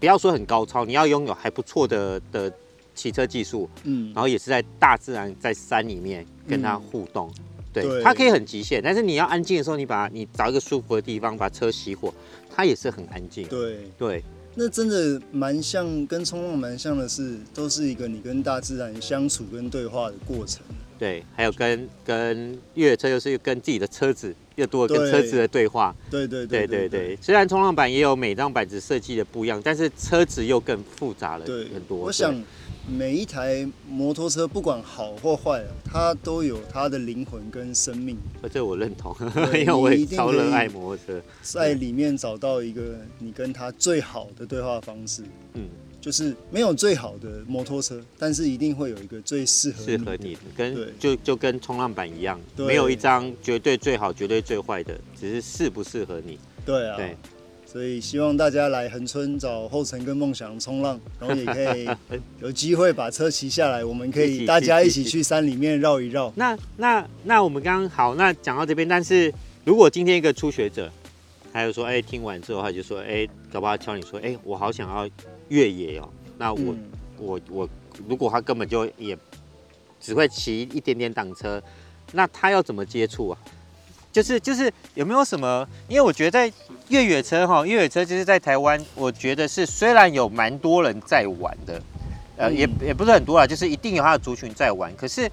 [0.00, 2.50] 不要说很高超，你要拥有还不错的的
[2.94, 7.44] 骑车技术，嗯，然后也是在大自然在山里面跟它互动，嗯、
[7.82, 12.14] 对，它可以很极限，但是你要安静的时候，你把你找一个舒服的地方把车熄火，
[12.54, 14.22] 它也是很安静，对对。
[14.56, 20.62] 那真的蛮像，跟冲浪蛮像的是，都是一个你跟大自然相处跟对话的过程。
[20.96, 25.92] 对，还有跟跟越野车又是跟自己的车子又多跟车子的对话。
[26.08, 27.18] 对对对对对。
[27.20, 31.98] 虽然冲浪板也有每张板子设计的不一样，但是车子又更复杂了很多。
[31.98, 32.32] 我想。
[32.86, 38.16] 每一台摩托车不管好或坏，它都有它的灵魂跟生命。
[38.52, 39.16] 这我认同，
[39.54, 45.22] 因为我也超热爱摩托车，在里面找到一个你跟他最好的对话方式。
[45.54, 45.66] 嗯，
[45.98, 56.38] 就是没有最好的摩托车，但是一定会有一个最适合适合你的，跟就就跟冲浪板一样，没有一张绝对最好、绝对最坏的，只是适不适合你。
[56.66, 56.96] 对啊。
[56.98, 57.16] 对。
[57.74, 61.90] 所以希望大家来恒春找后成跟梦想冲浪，然后也可以
[62.38, 66.32] 有机会把车骑下来，我们可以大家一起去山里面绕一绕。
[66.36, 70.88] 那那那我们刚刚好，那讲到这边，但是如果今天一个初学者，
[71.52, 75.10] 还有说，哎、欸，听完之后他就说，哎、欸，搞不好敲你说，哎、欸，我好想要
[75.48, 76.08] 越野哦。
[76.38, 76.78] 那我、嗯、
[77.18, 77.68] 我我，
[78.08, 79.18] 如果他根本就也
[80.00, 81.60] 只会骑一点点挡车，
[82.12, 83.38] 那他要怎么接触啊？
[84.14, 85.66] 就是就是有没有什么？
[85.88, 86.52] 因为我觉得在
[86.86, 91.82] 越野车哈，越野车就是在台湾，我觉得是虽然有蛮多人在玩的，
[92.36, 94.94] 呃，也也不是很多啦，就是一定有他的族群在玩。
[94.94, 95.28] 可是，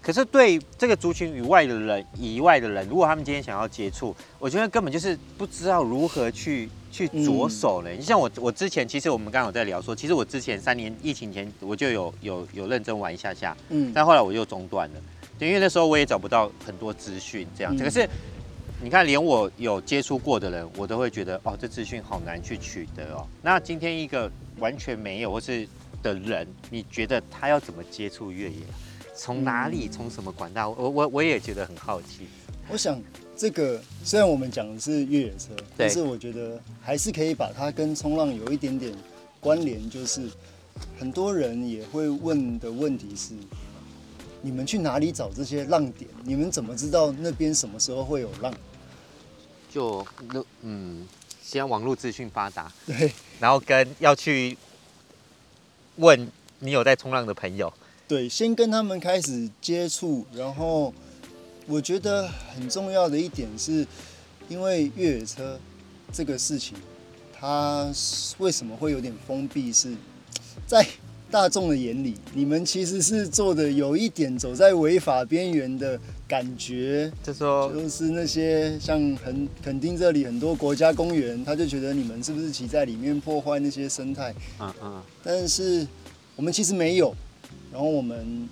[0.00, 7.90] 可是对这个族群以外的人以外的人，如果他们今天想要接触，我觉得根本就是不知道如何去去着手呢。
[7.90, 15.00] 你像我，我之前其实我们刚刚有在聊说，其实我之前三年疫情前我就有有有认真玩一下下，嗯，但后来我又中断了。
[15.46, 18.08] 因为那时候我也找不到很多资讯这样子，可是
[18.82, 23.26] 你看，连我有接触过的人，我都会觉得哦，这资讯好难去取得哦。
[23.40, 25.68] 那今天一个完全没有或是
[26.02, 28.58] 的人，你觉得他要怎么接触越野？
[29.14, 29.88] 从哪里？
[29.88, 30.70] 从什么管道？
[30.70, 32.26] 我我我也觉得很好奇。
[32.68, 33.00] 我想
[33.36, 38.92] 这个虽然我们讲的是越野车，但是我觉得还是可以把它跟冲浪有一点点
[39.38, 40.22] 关联，就是
[40.98, 43.34] 很多人也会问的问题是。
[44.44, 46.10] 你们去哪里找这些浪点？
[46.24, 48.52] 你们怎么知道那边什么时候会有浪？
[49.70, 51.06] 就那嗯，
[51.40, 54.58] 先网络资讯发达，对，然后跟要去
[55.96, 56.28] 问
[56.58, 57.72] 你有在冲浪的朋友，
[58.08, 60.92] 对，先跟他们开始接触，然后
[61.66, 63.86] 我觉得很重要的一点是，
[64.48, 65.58] 因为越野车
[66.12, 66.76] 这个事情，
[67.32, 67.90] 它
[68.38, 69.72] 为什么会有点封闭？
[69.72, 69.94] 是
[70.66, 70.84] 在。
[71.32, 77.10] 大众的眼里，你们其实是做的有一点走在违法边缘的感觉。
[77.22, 84.34] 就说，就是那些像垦垦丁这里很多国家公园，他就觉得你们是不是骑在里面破坏那些生态？
[84.60, 85.02] 嗯嗯。
[85.24, 85.86] 但是
[86.36, 87.14] 我们其实没有，
[87.72, 88.46] 然后我们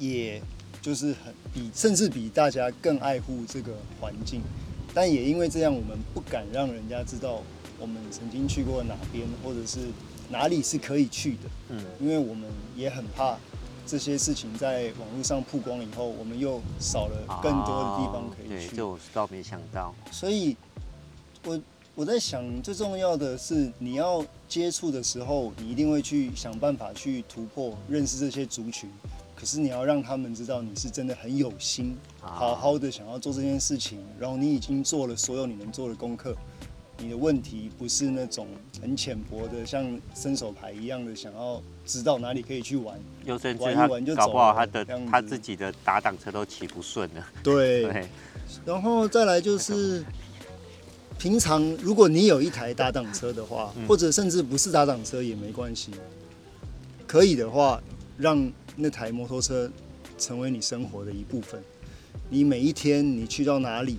[0.00, 0.42] 也
[0.82, 4.42] 就是很比甚至比大家更爱护这个环境，
[4.92, 7.44] 但也因为这样，我们不敢让人家知道
[7.78, 9.78] 我们曾经去过哪边，或者是。
[10.28, 11.50] 哪里是可以去的？
[11.70, 13.36] 嗯，因为我们也很怕
[13.86, 18.68] 这些事情在网络上曝光以后，我们又少了更多的地方可以去。
[18.68, 19.94] 对，这我倒没想到。
[20.10, 20.56] 所以，
[21.44, 21.60] 我
[21.94, 28.90] 我在想，最重要的是你要接触的时候，你一定会去想办法去突破认识这些族群。
[29.34, 36.34] 可是你要让他们知道你是真的很有心，好好的想要做这件事情，然后你已经做了所有你能做的功课。
[36.98, 38.46] 你的问题不是那种
[38.80, 47.26] 很浅薄的，像伸手牌一样的，想要知道哪里可以去玩，有甚至他搞不好他的他自己的打档车都骑不顺了。
[47.42, 48.08] 对，对，
[48.64, 50.02] 然后再来就是，
[51.18, 55.92] 平常如果你有一台打档车的话，或者甚至不是打档车也没关系，
[57.06, 57.82] 可以的话，
[58.16, 59.70] 让那台摩托车
[60.16, 61.62] 成为你生活的一部分。
[62.30, 63.98] 你每一天你去到哪里？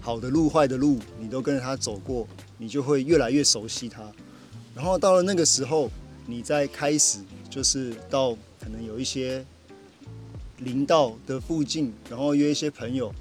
[0.00, 2.26] 好的路、坏的路，你都跟着他走过，
[2.56, 4.10] 你就会越来越熟悉他。
[4.74, 5.90] 然后到了那个时候，
[6.26, 7.18] 你再开始
[7.50, 9.44] 就是到可能有一些
[10.58, 13.14] 林道的附近，然后约一些朋友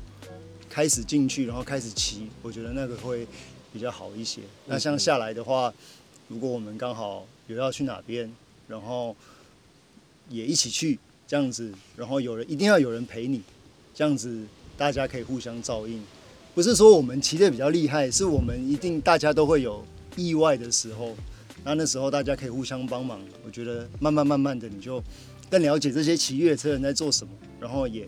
[0.69, 2.29] 开始进去，然后开始骑。
[2.41, 3.27] 我觉得那个会
[3.73, 4.41] 比较好一些。
[4.65, 5.73] 那像下来的话，
[6.29, 8.31] 如果我们刚好有要去哪边，
[8.67, 9.15] 然后
[10.29, 13.41] 也一起去这样子，然后有人一定要有人陪你，
[13.93, 14.45] 这样子
[14.77, 16.01] 大家可以互相照应。
[16.59, 19.81] 不是说我们骑得比较厉害，是我们一定大家都会有
[20.17, 21.15] 意外的时候，
[21.63, 23.17] 那那时候大家可以互相帮忙。
[23.45, 25.01] 我觉得慢慢慢慢的你就
[25.49, 27.31] 更了解这些骑越野车人在做什么，
[27.61, 28.05] 然后也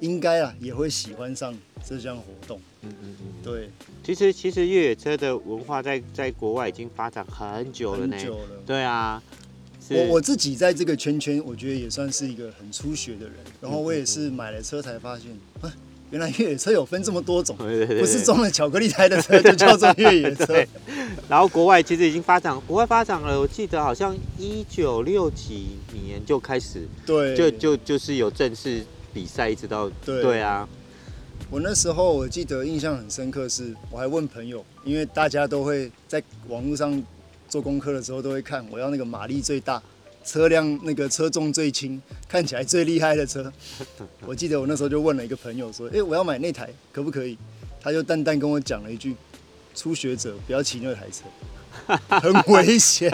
[0.00, 1.56] 应该啊也会喜欢上
[1.86, 2.60] 这项活动。
[2.82, 3.70] 嗯嗯嗯，对。
[4.02, 8.16] 其实其实越野车的文化在在国外已经发展很久了呢。
[8.16, 8.62] 很久了。
[8.66, 9.22] 对啊。
[9.90, 13.36] 我我自己在这个圈圈，我觉得也算是一个很初学的人。
[13.60, 15.30] 然后我也是买了车才发现，
[15.60, 15.72] 啊，
[16.10, 17.56] 原来越野车有分这么多种，
[18.00, 20.64] 不是装了巧克力胎的车就叫做越野车。
[21.28, 30.68] 然后国外其实已经发展，国外发展了，我记得好像一九六几年就开始，对，就就就是有正式比赛，一直到对对啊。
[31.50, 37.02] 我那时候我记得印象很深刻，是我还问朋友，因为大家都会在网络上。
[37.48, 39.80] 做功课的时候都会看，我要那个马力最大、
[40.26, 43.50] 车辆那个车重最轻、看起来最厉害的车。
[44.26, 47.38] 我记得我那时候就问了一个朋友说：“哎，我要买那台，可不可以？”
[47.80, 49.14] 他就淡淡跟我讲了一句
[49.74, 51.24] ：“初学者不要骑那台车，
[52.20, 53.10] 很危险。”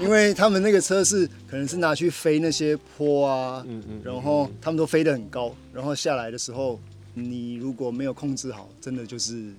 [0.00, 3.64] 因为他们那个车是可能是拿去飞那些坡啊，
[4.02, 6.80] 然后他们都飞得很高，然后下来的时候，
[7.14, 9.52] 你如果没有控制好，真的就是。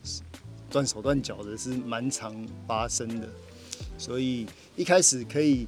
[0.72, 3.28] 断手断脚的是蛮常发生的，
[3.98, 4.46] 所以
[4.76, 5.68] 一开始可以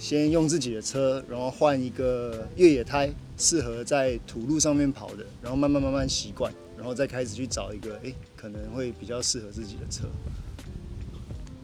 [0.00, 10.08] 先用自己的车，然后换一个越野胎，适合在土路上面跑的，然后慢慢慢慢习惯，然后再开始去找一个哎可能会比较适合自己的车。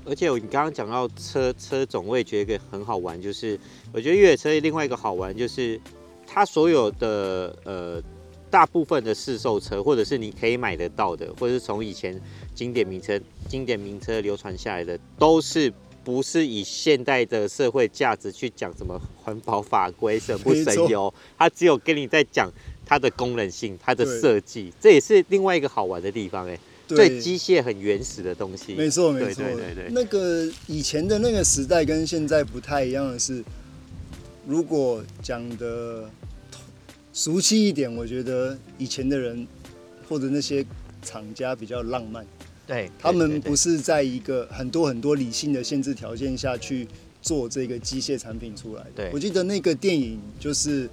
[0.05, 3.59] 而且你刚刚讲到车车种，我也觉得很好玩，就是
[3.91, 5.81] 我觉得越野车另外一个好玩就是
[6.27, 8.03] 它所有的呃。
[8.49, 12.19] 大部分的市售车，或者是你可以买得到的，或者是从以前
[12.55, 15.71] 经典名车、经典名车流传下来的，都是
[16.07, 22.49] 不是以现代的社会价值去讲什么环保法规、省不省油，它只有跟你在讲
[22.85, 28.75] 它的功能性、它的设计，这也是另外一个好玩的地方哎，对机械很原始的东西。
[28.75, 29.89] 没错，没错，对对对。
[29.91, 33.45] 那个以前的那个时代跟现在不太一样的是，
[34.47, 36.09] 如果讲的。
[37.19, 39.49] 俗气一点，我觉得以前的人
[40.07, 40.63] 或者那些
[41.01, 42.27] 厂家比较浪漫，
[42.67, 46.89] 对，他们不是在一个很多很多理性的限制条件下去
[47.23, 48.91] 做这个机械产品出来的。
[48.97, 50.89] 对，我记得那个电影就是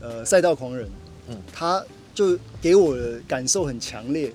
[0.00, 0.86] 呃《赛道狂人》，
[1.28, 4.32] 嗯，他就给我的感受很强烈。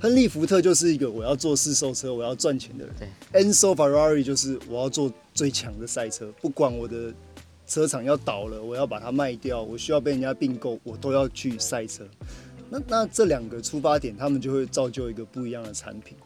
[0.00, 2.94] 亨利·福特就是一个我要做市售车，我要赚钱的人。
[3.32, 7.12] 对，Enzo Ferrari 就是我要做最强的赛车，不管我的。
[7.66, 12.06] 车厂要倒了，我要把它卖掉，我需要被人家并购，我都要去赛车。
[12.74, 16.16] 那那这两个出发点，他们就会造就一个不一样的产品。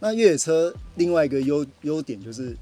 [0.00, 2.56] 那越野车另外一个优优点就是，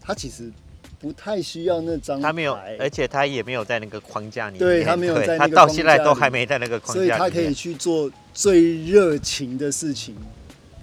[0.00, 0.50] 它其实
[0.98, 4.58] 不太需要那张牌，它没有，而且它也没有在那个框架里面。
[4.58, 7.16] 对，它没有在那个框架里面，它到现在都还没在那个框架里面。
[7.16, 10.16] 所以它可以去做最热情的事情，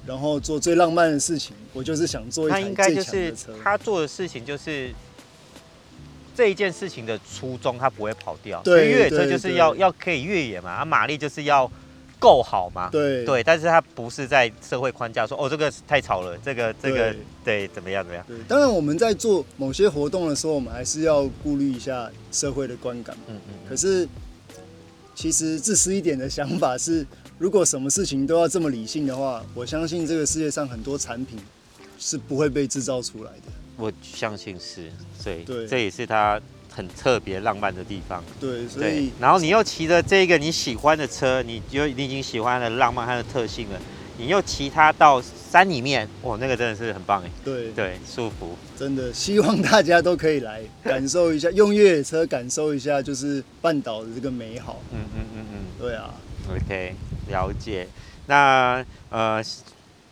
[0.05, 1.53] 然后做最浪漫的事情。
[1.73, 2.85] 我就是想做一台最强的车。
[2.85, 4.93] 他应该就是他做的事情就是。
[6.39, 8.61] 这一件事情的初衷，它不会跑掉。
[8.63, 11.69] 对，越野车就是要要可以越野嘛，啊，马力就是要
[12.17, 12.87] 够好嘛。
[12.89, 17.11] 对对，但是它不是在社会框架说，哦，这个太吵了，这个这个
[17.43, 18.25] 对，对怎么样怎么样？
[18.25, 23.13] 对，当然我们在做某些活动的时候，我们还是要顾虑一下社会的观感。
[23.27, 23.53] 嗯嗯。
[23.67, 24.07] 可是，
[25.13, 27.05] 其实自私一点的想法是，
[27.37, 31.37] 如果什么事情都要这么理性的话，我相信这个世界上很多产品
[31.99, 33.51] 是不会被制造出来的。
[33.79, 38.21] 我相信是，所以这也是它很特别浪漫的地方。
[38.39, 43.79] 对，所以然后你又骑着这个你喜欢的车，你就你已经喜欢了浪漫它的特性了，
[44.17, 47.29] 你又骑它到山里面，哇，那个真的是很棒哎。
[47.43, 48.57] 对对，舒服。
[48.77, 54.81] 真的希望大家都可以来 感受一下，用越野车感受一下，就是半岛的这个美好。
[54.93, 56.13] 嗯嗯嗯嗯，对啊。
[56.49, 56.95] OK，
[57.29, 57.87] 了解。
[58.27, 59.41] 那呃。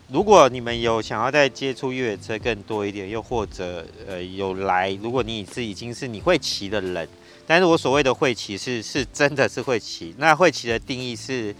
[0.09, 7.07] 如果你们有想要再接触越野车更多一点，又或者呃有来，如果你是已经是你会骑的人，
[7.45, 10.15] 但是我所谓的会骑是是真的是会骑。
[10.17, 11.53] 那会骑的定义是，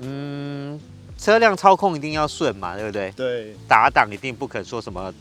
[0.00, 0.78] 嗯，
[1.16, 3.10] 车辆操控一定要顺嘛，对不对？
[3.12, 3.54] 对。
[3.66, 5.12] 打档一定不肯说什么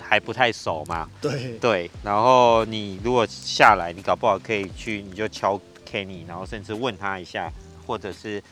[0.00, 1.08] 还不太熟嘛。
[1.20, 1.56] 对。
[1.58, 1.90] 对。
[2.02, 7.48] 然后你如果下来，你搞不好可以去，你就敲 Kenny，然后甚至问他一下，
[7.86, 8.42] 或者是。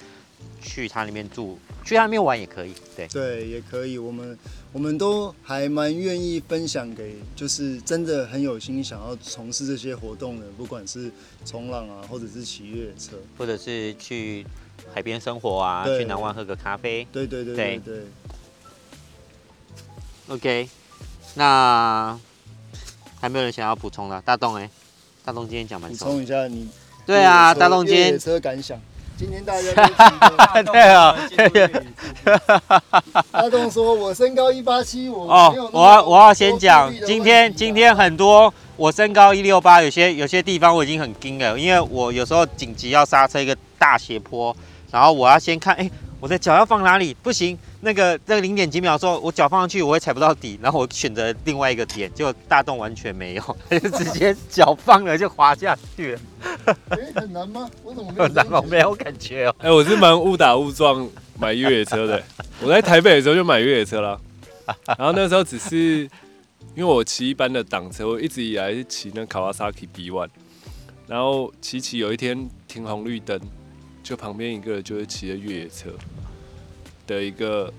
[0.63, 1.59] 去他那边住，
[1.91, 3.99] 去他那边玩也可以，对对，也可以。
[3.99, 4.39] 我们
[4.73, 11.11] 我们都还蛮愿意分享给，就是真的很有心想要从事这些活动的，不管是
[11.45, 14.47] 冲浪啊，或者是骑越野车，或者是去
[14.95, 17.05] 海边生活啊，去南湾喝个咖啡。
[17.11, 18.03] 对对对对对，对。
[20.29, 20.69] OK，
[21.35, 22.17] 那
[23.21, 24.23] 还没有人想要补充的？
[24.23, 24.71] 大栋哎，
[25.25, 25.91] 大栋今天讲蛮。
[25.91, 26.69] 补充一下你。
[27.05, 28.17] 对啊，大栋今天。
[28.17, 28.81] 车感想。
[29.21, 31.15] 今天大家 对啊，
[31.53, 31.71] 对
[33.33, 44.57] 阿栋 说：“我身高一八七，我哦，我要我要先讲，今天今天很多，我身高一六八，有些有些地方我已经很惊了，因为我有时候紧急要刹车一个大斜坡，
[44.91, 47.13] 然后我要先看，哎、欸，我的脚要放哪里？
[47.23, 56.21] 不行。”那个那个零点几秒的时候，我脚放上去，我会踩不到底，然后我选择另外一个点，结果大洞完全没有，就 直接脚放了就滑下去了。
[56.65, 57.71] 哎、欸，很难吗？
[57.83, 58.25] 我怎么没有？
[58.29, 58.63] 很难吗？
[58.69, 59.55] 没有感觉哦。
[59.59, 61.09] 哎、欸，我是蛮误打误撞
[61.39, 62.23] 买越野车的。
[62.63, 64.21] 我在台北的时候就买越野车了，
[64.99, 66.03] 然后那时候只是
[66.75, 70.29] 因为我骑一般的挡车，我一直以来是骑那 Kawasaki B1，
[71.07, 73.41] 然后骑骑有一天停红绿灯，
[74.03, 75.91] 就旁边一个人就是骑着越野车。
[77.11, 77.73] 的一个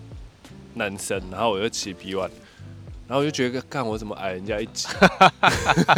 [0.74, 2.30] 男生，然后我就骑 B one，
[3.08, 4.90] 然后我就觉得，干我怎么矮人家一级？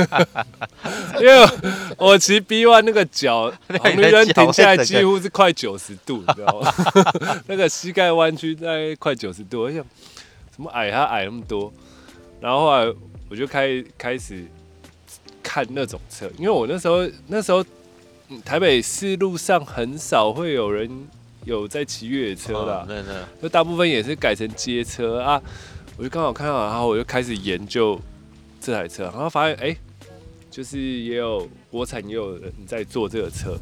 [1.20, 1.48] 因为
[1.98, 6.72] 我骑 B one 那个脚，红绿灯停下来几乎是快九十度，你知道吗？
[7.50, 9.84] 那个膝盖弯曲在快九十度，我想
[10.52, 11.74] 怎么矮他矮那么多？
[12.40, 12.94] 然后后来
[13.30, 14.46] 我就开开始
[15.42, 17.66] 看那种车，因为我那时候那时候
[18.46, 21.08] 台北市路上很少会有人。
[21.46, 25.42] 有在骑越野车的，对对，就大部分也是改成街车啊。
[25.96, 28.00] 我就刚好看到，然后我就开始研究
[28.60, 29.78] 这台车，然后发现哎、欸，
[30.50, 33.56] 就是也有国产也有人在做这个车，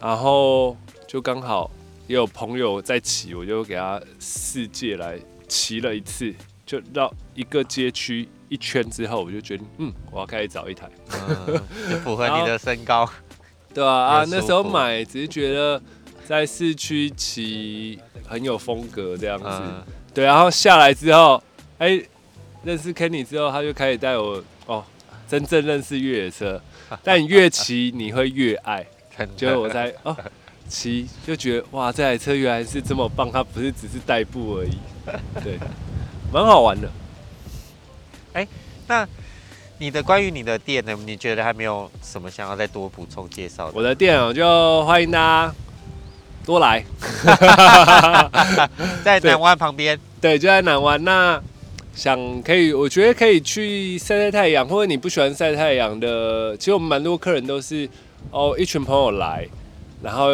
[0.00, 0.74] 然后
[1.06, 1.70] 就刚好
[2.06, 11.60] 也有朋友在骑，我就给他试借来骑了一次，就绕一个街区一圈之后，我就决定，嗯，我要开始找一台，嗯、
[12.02, 13.06] 符合你的身高，
[13.74, 15.82] 对啊，啊， 那时候买只是觉得。
[16.28, 21.42] 在市区骑很有风格这样子，嗯、对，然后下来之后，
[21.78, 22.08] 哎、欸，
[22.62, 24.84] 认识 Kenny 之后，他就开始带我哦，
[25.26, 26.60] 真正认识越野车。
[27.02, 28.86] 但你越骑你会越爱，
[29.38, 30.14] 就我在哦
[30.68, 34.76] 骑就觉得哇，这台车原来是这么棒，它不是只是代步而已，
[35.42, 35.58] 对，
[36.30, 36.90] 蛮好玩的。
[38.34, 38.48] 哎、欸，
[38.86, 39.08] 那
[39.78, 40.94] 你的关于你的店呢？
[41.06, 43.72] 你觉得还没有什么想要再多补充介绍的？
[43.74, 45.54] 我的店哦，就欢迎大家。
[46.48, 46.82] 多来，
[49.04, 51.04] 在南湾旁边，对，就在南湾。
[51.04, 51.38] 那
[51.94, 57.86] 想可以，我觉得可以去晒晒太阳，或者你不喜欢晒太阳的，其实我们蛮多客人都是
[58.30, 59.46] 哦，一群朋友来，
[60.02, 60.30] 然后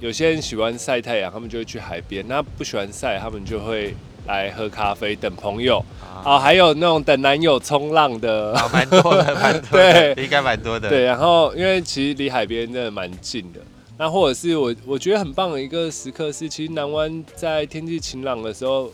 [0.00, 3.94] 有些人喜欢晒太阳，他们就会去海边；那不喜欢晒，他们就会
[4.26, 5.78] 来喝咖啡等朋友。
[6.24, 10.88] 啊、哦，还有那种等男友冲浪的，蛮多的，蛮多的， 对，应该蛮多的。
[10.88, 13.60] 对，然后因为其实离海边真的蛮近的。
[14.02, 18.92] 那或者是我我觉得很棒的一个时刻是，其实南湾在天气晴朗的时候，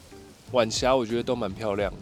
[0.53, 1.99] 晚霞我觉得都蛮漂亮的。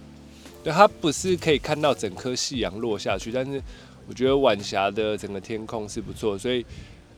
[0.64, 3.62] 对，它不是可以看到整颗夕阳落下去，但是
[4.08, 6.66] 我觉得晚霞的整个天空是不错，所以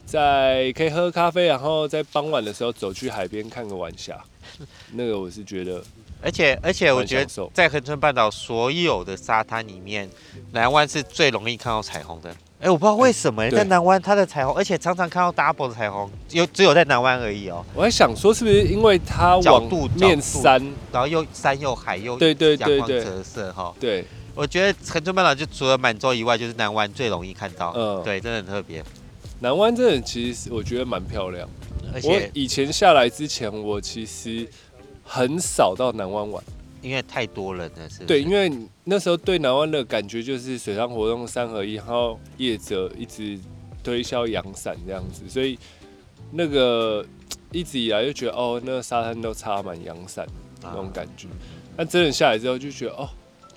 [0.05, 4.22] 在可以喝咖啡，然后在傍晚的时候走去海边看个晚霞，
[4.93, 5.82] 那个我是觉得，
[6.20, 10.07] 而且而且我觉得在恒春半岛所有的沙滩里面，
[10.53, 12.36] 南湾是最容易看到彩虹的。
[12.61, 17.66] 哎、欸，我不知道为什么、欸、在南湾它的彩虹，而且常常看到 double 的彩虹，有只有在南湾而已哦、喔。
[17.72, 23.72] 我在想说，是不是因为它角度面山，然后又山又海又对对对对折射哈。
[23.78, 24.04] 对，
[24.34, 27.72] 我觉得恒春半岛就除了满洲以外，就是南湾最容易看到。
[27.76, 28.82] 嗯，对，真的很特别。
[29.38, 31.48] 南湾真的其实我觉得蛮漂亮，
[31.94, 34.44] 而且我以前下来之前，我其实
[35.04, 36.42] 很少到南湾玩。
[36.80, 38.04] 因为太多人了，是，是。
[38.04, 38.50] 对，因为
[38.84, 43.38] 那时候对南湾的感觉就是水上活动三合一，然后业者一直
[43.82, 45.58] 推销阳伞这样子，所以
[46.30, 47.04] 那个
[47.50, 50.26] 一直以来就觉得哦，那个沙滩都插满阳伞
[50.62, 51.26] 那种感觉。
[51.76, 53.08] 但真的下来之后就觉得哦，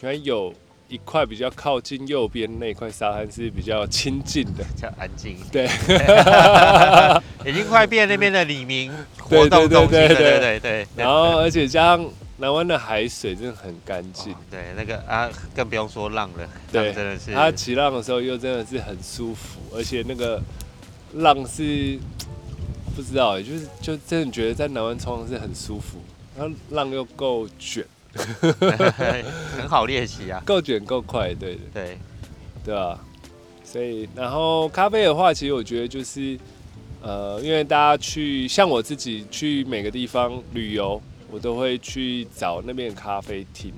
[0.01, 0.53] 原来有
[0.89, 5.38] 一块比较靠近右边那块沙滩是比较亲近的，比较安静。
[5.51, 5.65] 对，
[7.45, 10.88] 已经快变那边的李明 活动中心对对对对，对。
[10.95, 12.09] 然后而且加上。
[12.42, 17.32] 南湾的海水真的很干净，对那个啊，更不用说浪了，对，真的是。
[17.32, 20.42] 他起浪的时候又真的是很舒服，而且那个
[21.14, 22.00] 浪是
[22.96, 26.00] 不知道，就是就真的觉得在南湾冲浪是很舒服，
[26.36, 27.86] 然后浪又够卷，
[29.56, 31.98] 很好练习啊，够卷够快，对对对，
[32.66, 33.00] 对啊。
[33.64, 36.39] 所以然后咖啡的话，其实我觉得就是
[37.04, 41.00] 呃，因为大家去像我自己去每个地方旅游。
[41.32, 43.74] 我都会去找那边的咖啡厅。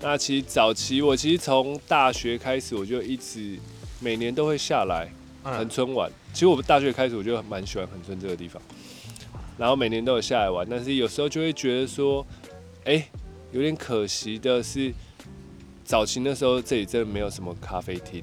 [0.00, 3.56] 那其实早期我其实从大学开始，我就一直
[4.00, 5.08] 每年都会下来
[5.42, 6.10] 恒春玩。
[6.34, 8.60] 其实我们大学开始我就蛮喜欢恒春这个地方，
[9.56, 10.66] 然后每年都有下来玩。
[10.68, 12.26] 但是有时候就会觉得说，
[12.84, 13.08] 哎，
[13.52, 14.92] 有点可惜的是，
[15.82, 18.22] 早期那时候这里真的没有什么咖啡厅。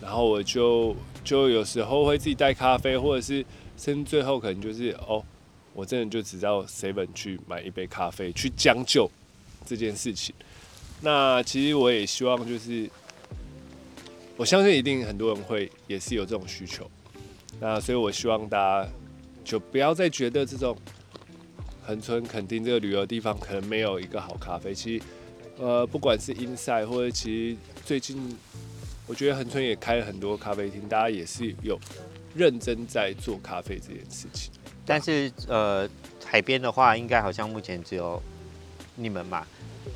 [0.00, 3.44] 然后我就就有时候会自己带咖啡，或者是
[3.76, 5.22] 甚至最后可能就是哦。
[5.72, 9.10] 我真的就只要 seven 去买一杯咖啡，去将就
[9.64, 10.34] 这件事情。
[11.00, 12.90] 那其实我也希望就是，
[14.36, 16.90] 我相信一定很多人会也是有这种需求。
[17.60, 18.90] 那所以我希望大家
[19.44, 20.76] 就不要再觉得这种
[21.82, 24.74] 恒春垦丁这个旅游地方可能没有一个好咖啡。
[24.74, 25.04] 其实，
[25.58, 28.36] 呃，不管是 Inside 或者其实最近，
[29.06, 31.78] 我觉得恒春也开了很多咖啡厅，大家也是有
[32.34, 34.52] 认真在做咖啡这件事情。
[34.90, 35.88] 但是呃，
[36.26, 38.20] 海边的话，应该好像目前只有
[38.96, 39.46] 你们嘛。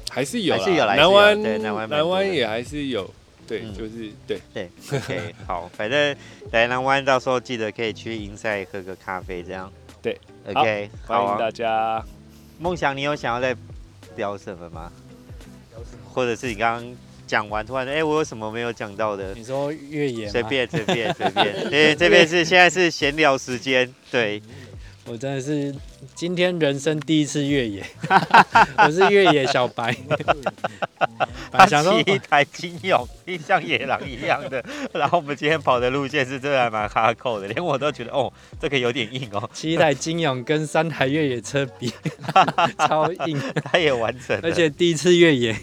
[0.09, 3.13] 还是有，还是有来南湾，对南湾，南湾也还是有，
[3.49, 6.17] 对，嗯、就是对对，OK， 好，反正
[6.53, 10.17] 来南湾到时候记得可以去 Inside 喝个咖啡，这样， 对
[10.47, 12.05] ，OK，好欢迎大家。
[12.61, 13.57] 梦想，你有想要再
[14.15, 14.93] 聊什么吗？
[16.13, 19.35] 或者是你刚刚讲完，突然哎、欸，我有什么没有讲到的？
[19.35, 20.29] 你说越野？
[20.29, 24.41] 随便随便随便，因为 这边是现在是闲聊时间，对。
[25.07, 25.75] 我真的是
[26.15, 27.85] 今天人生第一次越野，
[28.79, 29.95] 我是越野小白。
[31.53, 33.07] 他骑一台金勇，
[33.47, 34.65] 像野狼一样的。
[34.93, 39.49] 然后我们今天跑的路线是真的还蛮哈扣的，连我都觉得哦，这个有点硬哦。
[39.53, 41.93] 骑一台金勇跟三台越野车比，
[42.89, 43.39] 超硬。
[43.65, 45.55] 他也完成，而且第一次越野。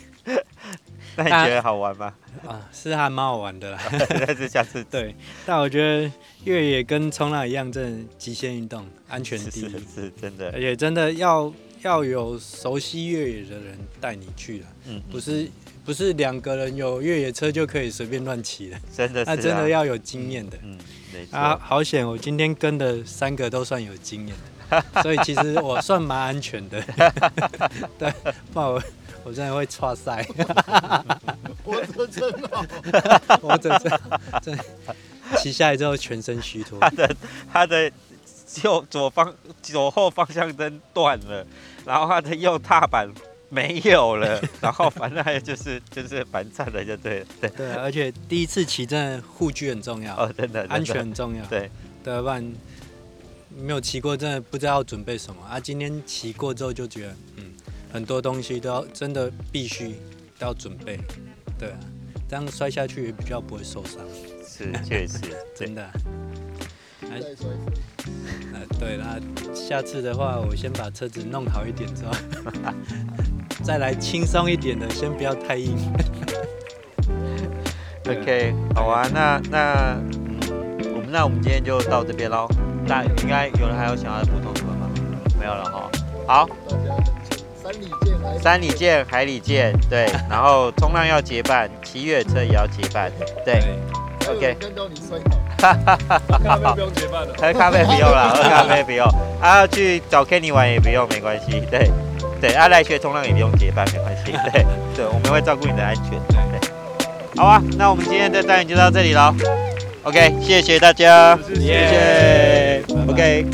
[1.17, 2.13] 那你觉得好玩吗？
[2.47, 3.79] 啊， 是还蛮好玩的啦。
[4.25, 5.13] 但是下次对，
[5.45, 6.11] 但我觉得
[6.45, 10.49] 越野跟冲浪一样，真的极限运动，安全第一，是，真的。
[10.51, 11.51] 而且真的要
[11.81, 15.49] 要有熟悉越野的人带你去了，嗯，不是
[15.83, 20.77] 不是两个人有越野车就可以随便乱骑的，真的是，那真的要有经验的，嗯，
[21.13, 21.27] 没。
[21.37, 24.35] 啊，好险，我今天跟的三个都算有经验
[24.69, 26.81] 的，所以其实我算蛮安全的，
[27.99, 28.11] 对，
[28.53, 28.81] 不然我。
[29.23, 30.25] 我真的会剉赛，
[31.63, 32.65] 我这真好，
[33.41, 33.99] 我这真
[34.41, 34.59] 真
[35.37, 36.79] 骑下来之后全身虚脱。
[36.79, 37.15] 他的
[37.53, 37.91] 他的
[38.63, 41.45] 右左方左后方向灯断了，
[41.85, 43.07] 然后他的右踏板
[43.49, 47.25] 没有了，然后反正还有就是就是蛮惨的，就对了。
[47.39, 51.45] 对对，而且第一次骑真的护具很重要哦， 真的，真的安全很重要。
[51.45, 51.69] 对
[52.03, 52.53] 对，不然
[53.55, 55.59] 没有骑过，真的不知道要准备什么啊。
[55.59, 57.50] 今天骑过之后就觉得，嗯。
[57.93, 59.95] 很多东西都要真的必须
[60.39, 60.97] 都要准备，
[61.59, 61.79] 对啊，
[62.29, 64.01] 这样摔下去也比较不会受伤。
[64.47, 65.19] 是，确实，
[65.55, 65.89] 真的。
[67.11, 67.19] 哎，
[68.79, 69.17] 对啦，
[69.53, 72.11] 下次的话，我先把车子弄好一点之后，
[73.63, 75.75] 再来轻松一点的，先不要太硬。
[78.07, 80.39] OK，好啊，那那嗯，
[80.95, 82.47] 我们那我们今天就到这边喽。
[82.87, 84.89] 那应该有人还有想要补充什么吗？
[85.39, 85.91] 没有了哈。
[86.27, 86.49] 好。
[88.39, 93.11] 山里见，海里见，对，然后冲浪要结伴，骑越野车也要结伴，
[93.45, 93.61] 对
[94.27, 94.55] ，OK。
[94.59, 95.19] 跟到你睡
[95.59, 96.21] 哈哈哈。
[97.39, 99.07] 喝咖啡不用了， 喝咖啡不用，
[99.41, 101.89] 啊，去找 Kenny 玩也不用，没关系，对，
[102.39, 104.65] 对，啊，来学冲浪也不用结伴，没关系，对，
[104.95, 106.69] 对，我们会照顾你的安全，对，
[107.37, 109.33] 好啊，那我们今天的单元就到这里了
[110.03, 113.45] ，OK，谢谢大家，谢谢，OK，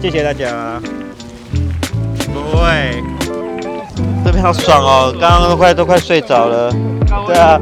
[0.00, 0.80] 谢谢大家。
[2.52, 3.02] 对，
[4.24, 5.14] 这边好爽哦！
[5.20, 6.72] 刚刚都快都快睡着了，
[7.26, 7.60] 对啊。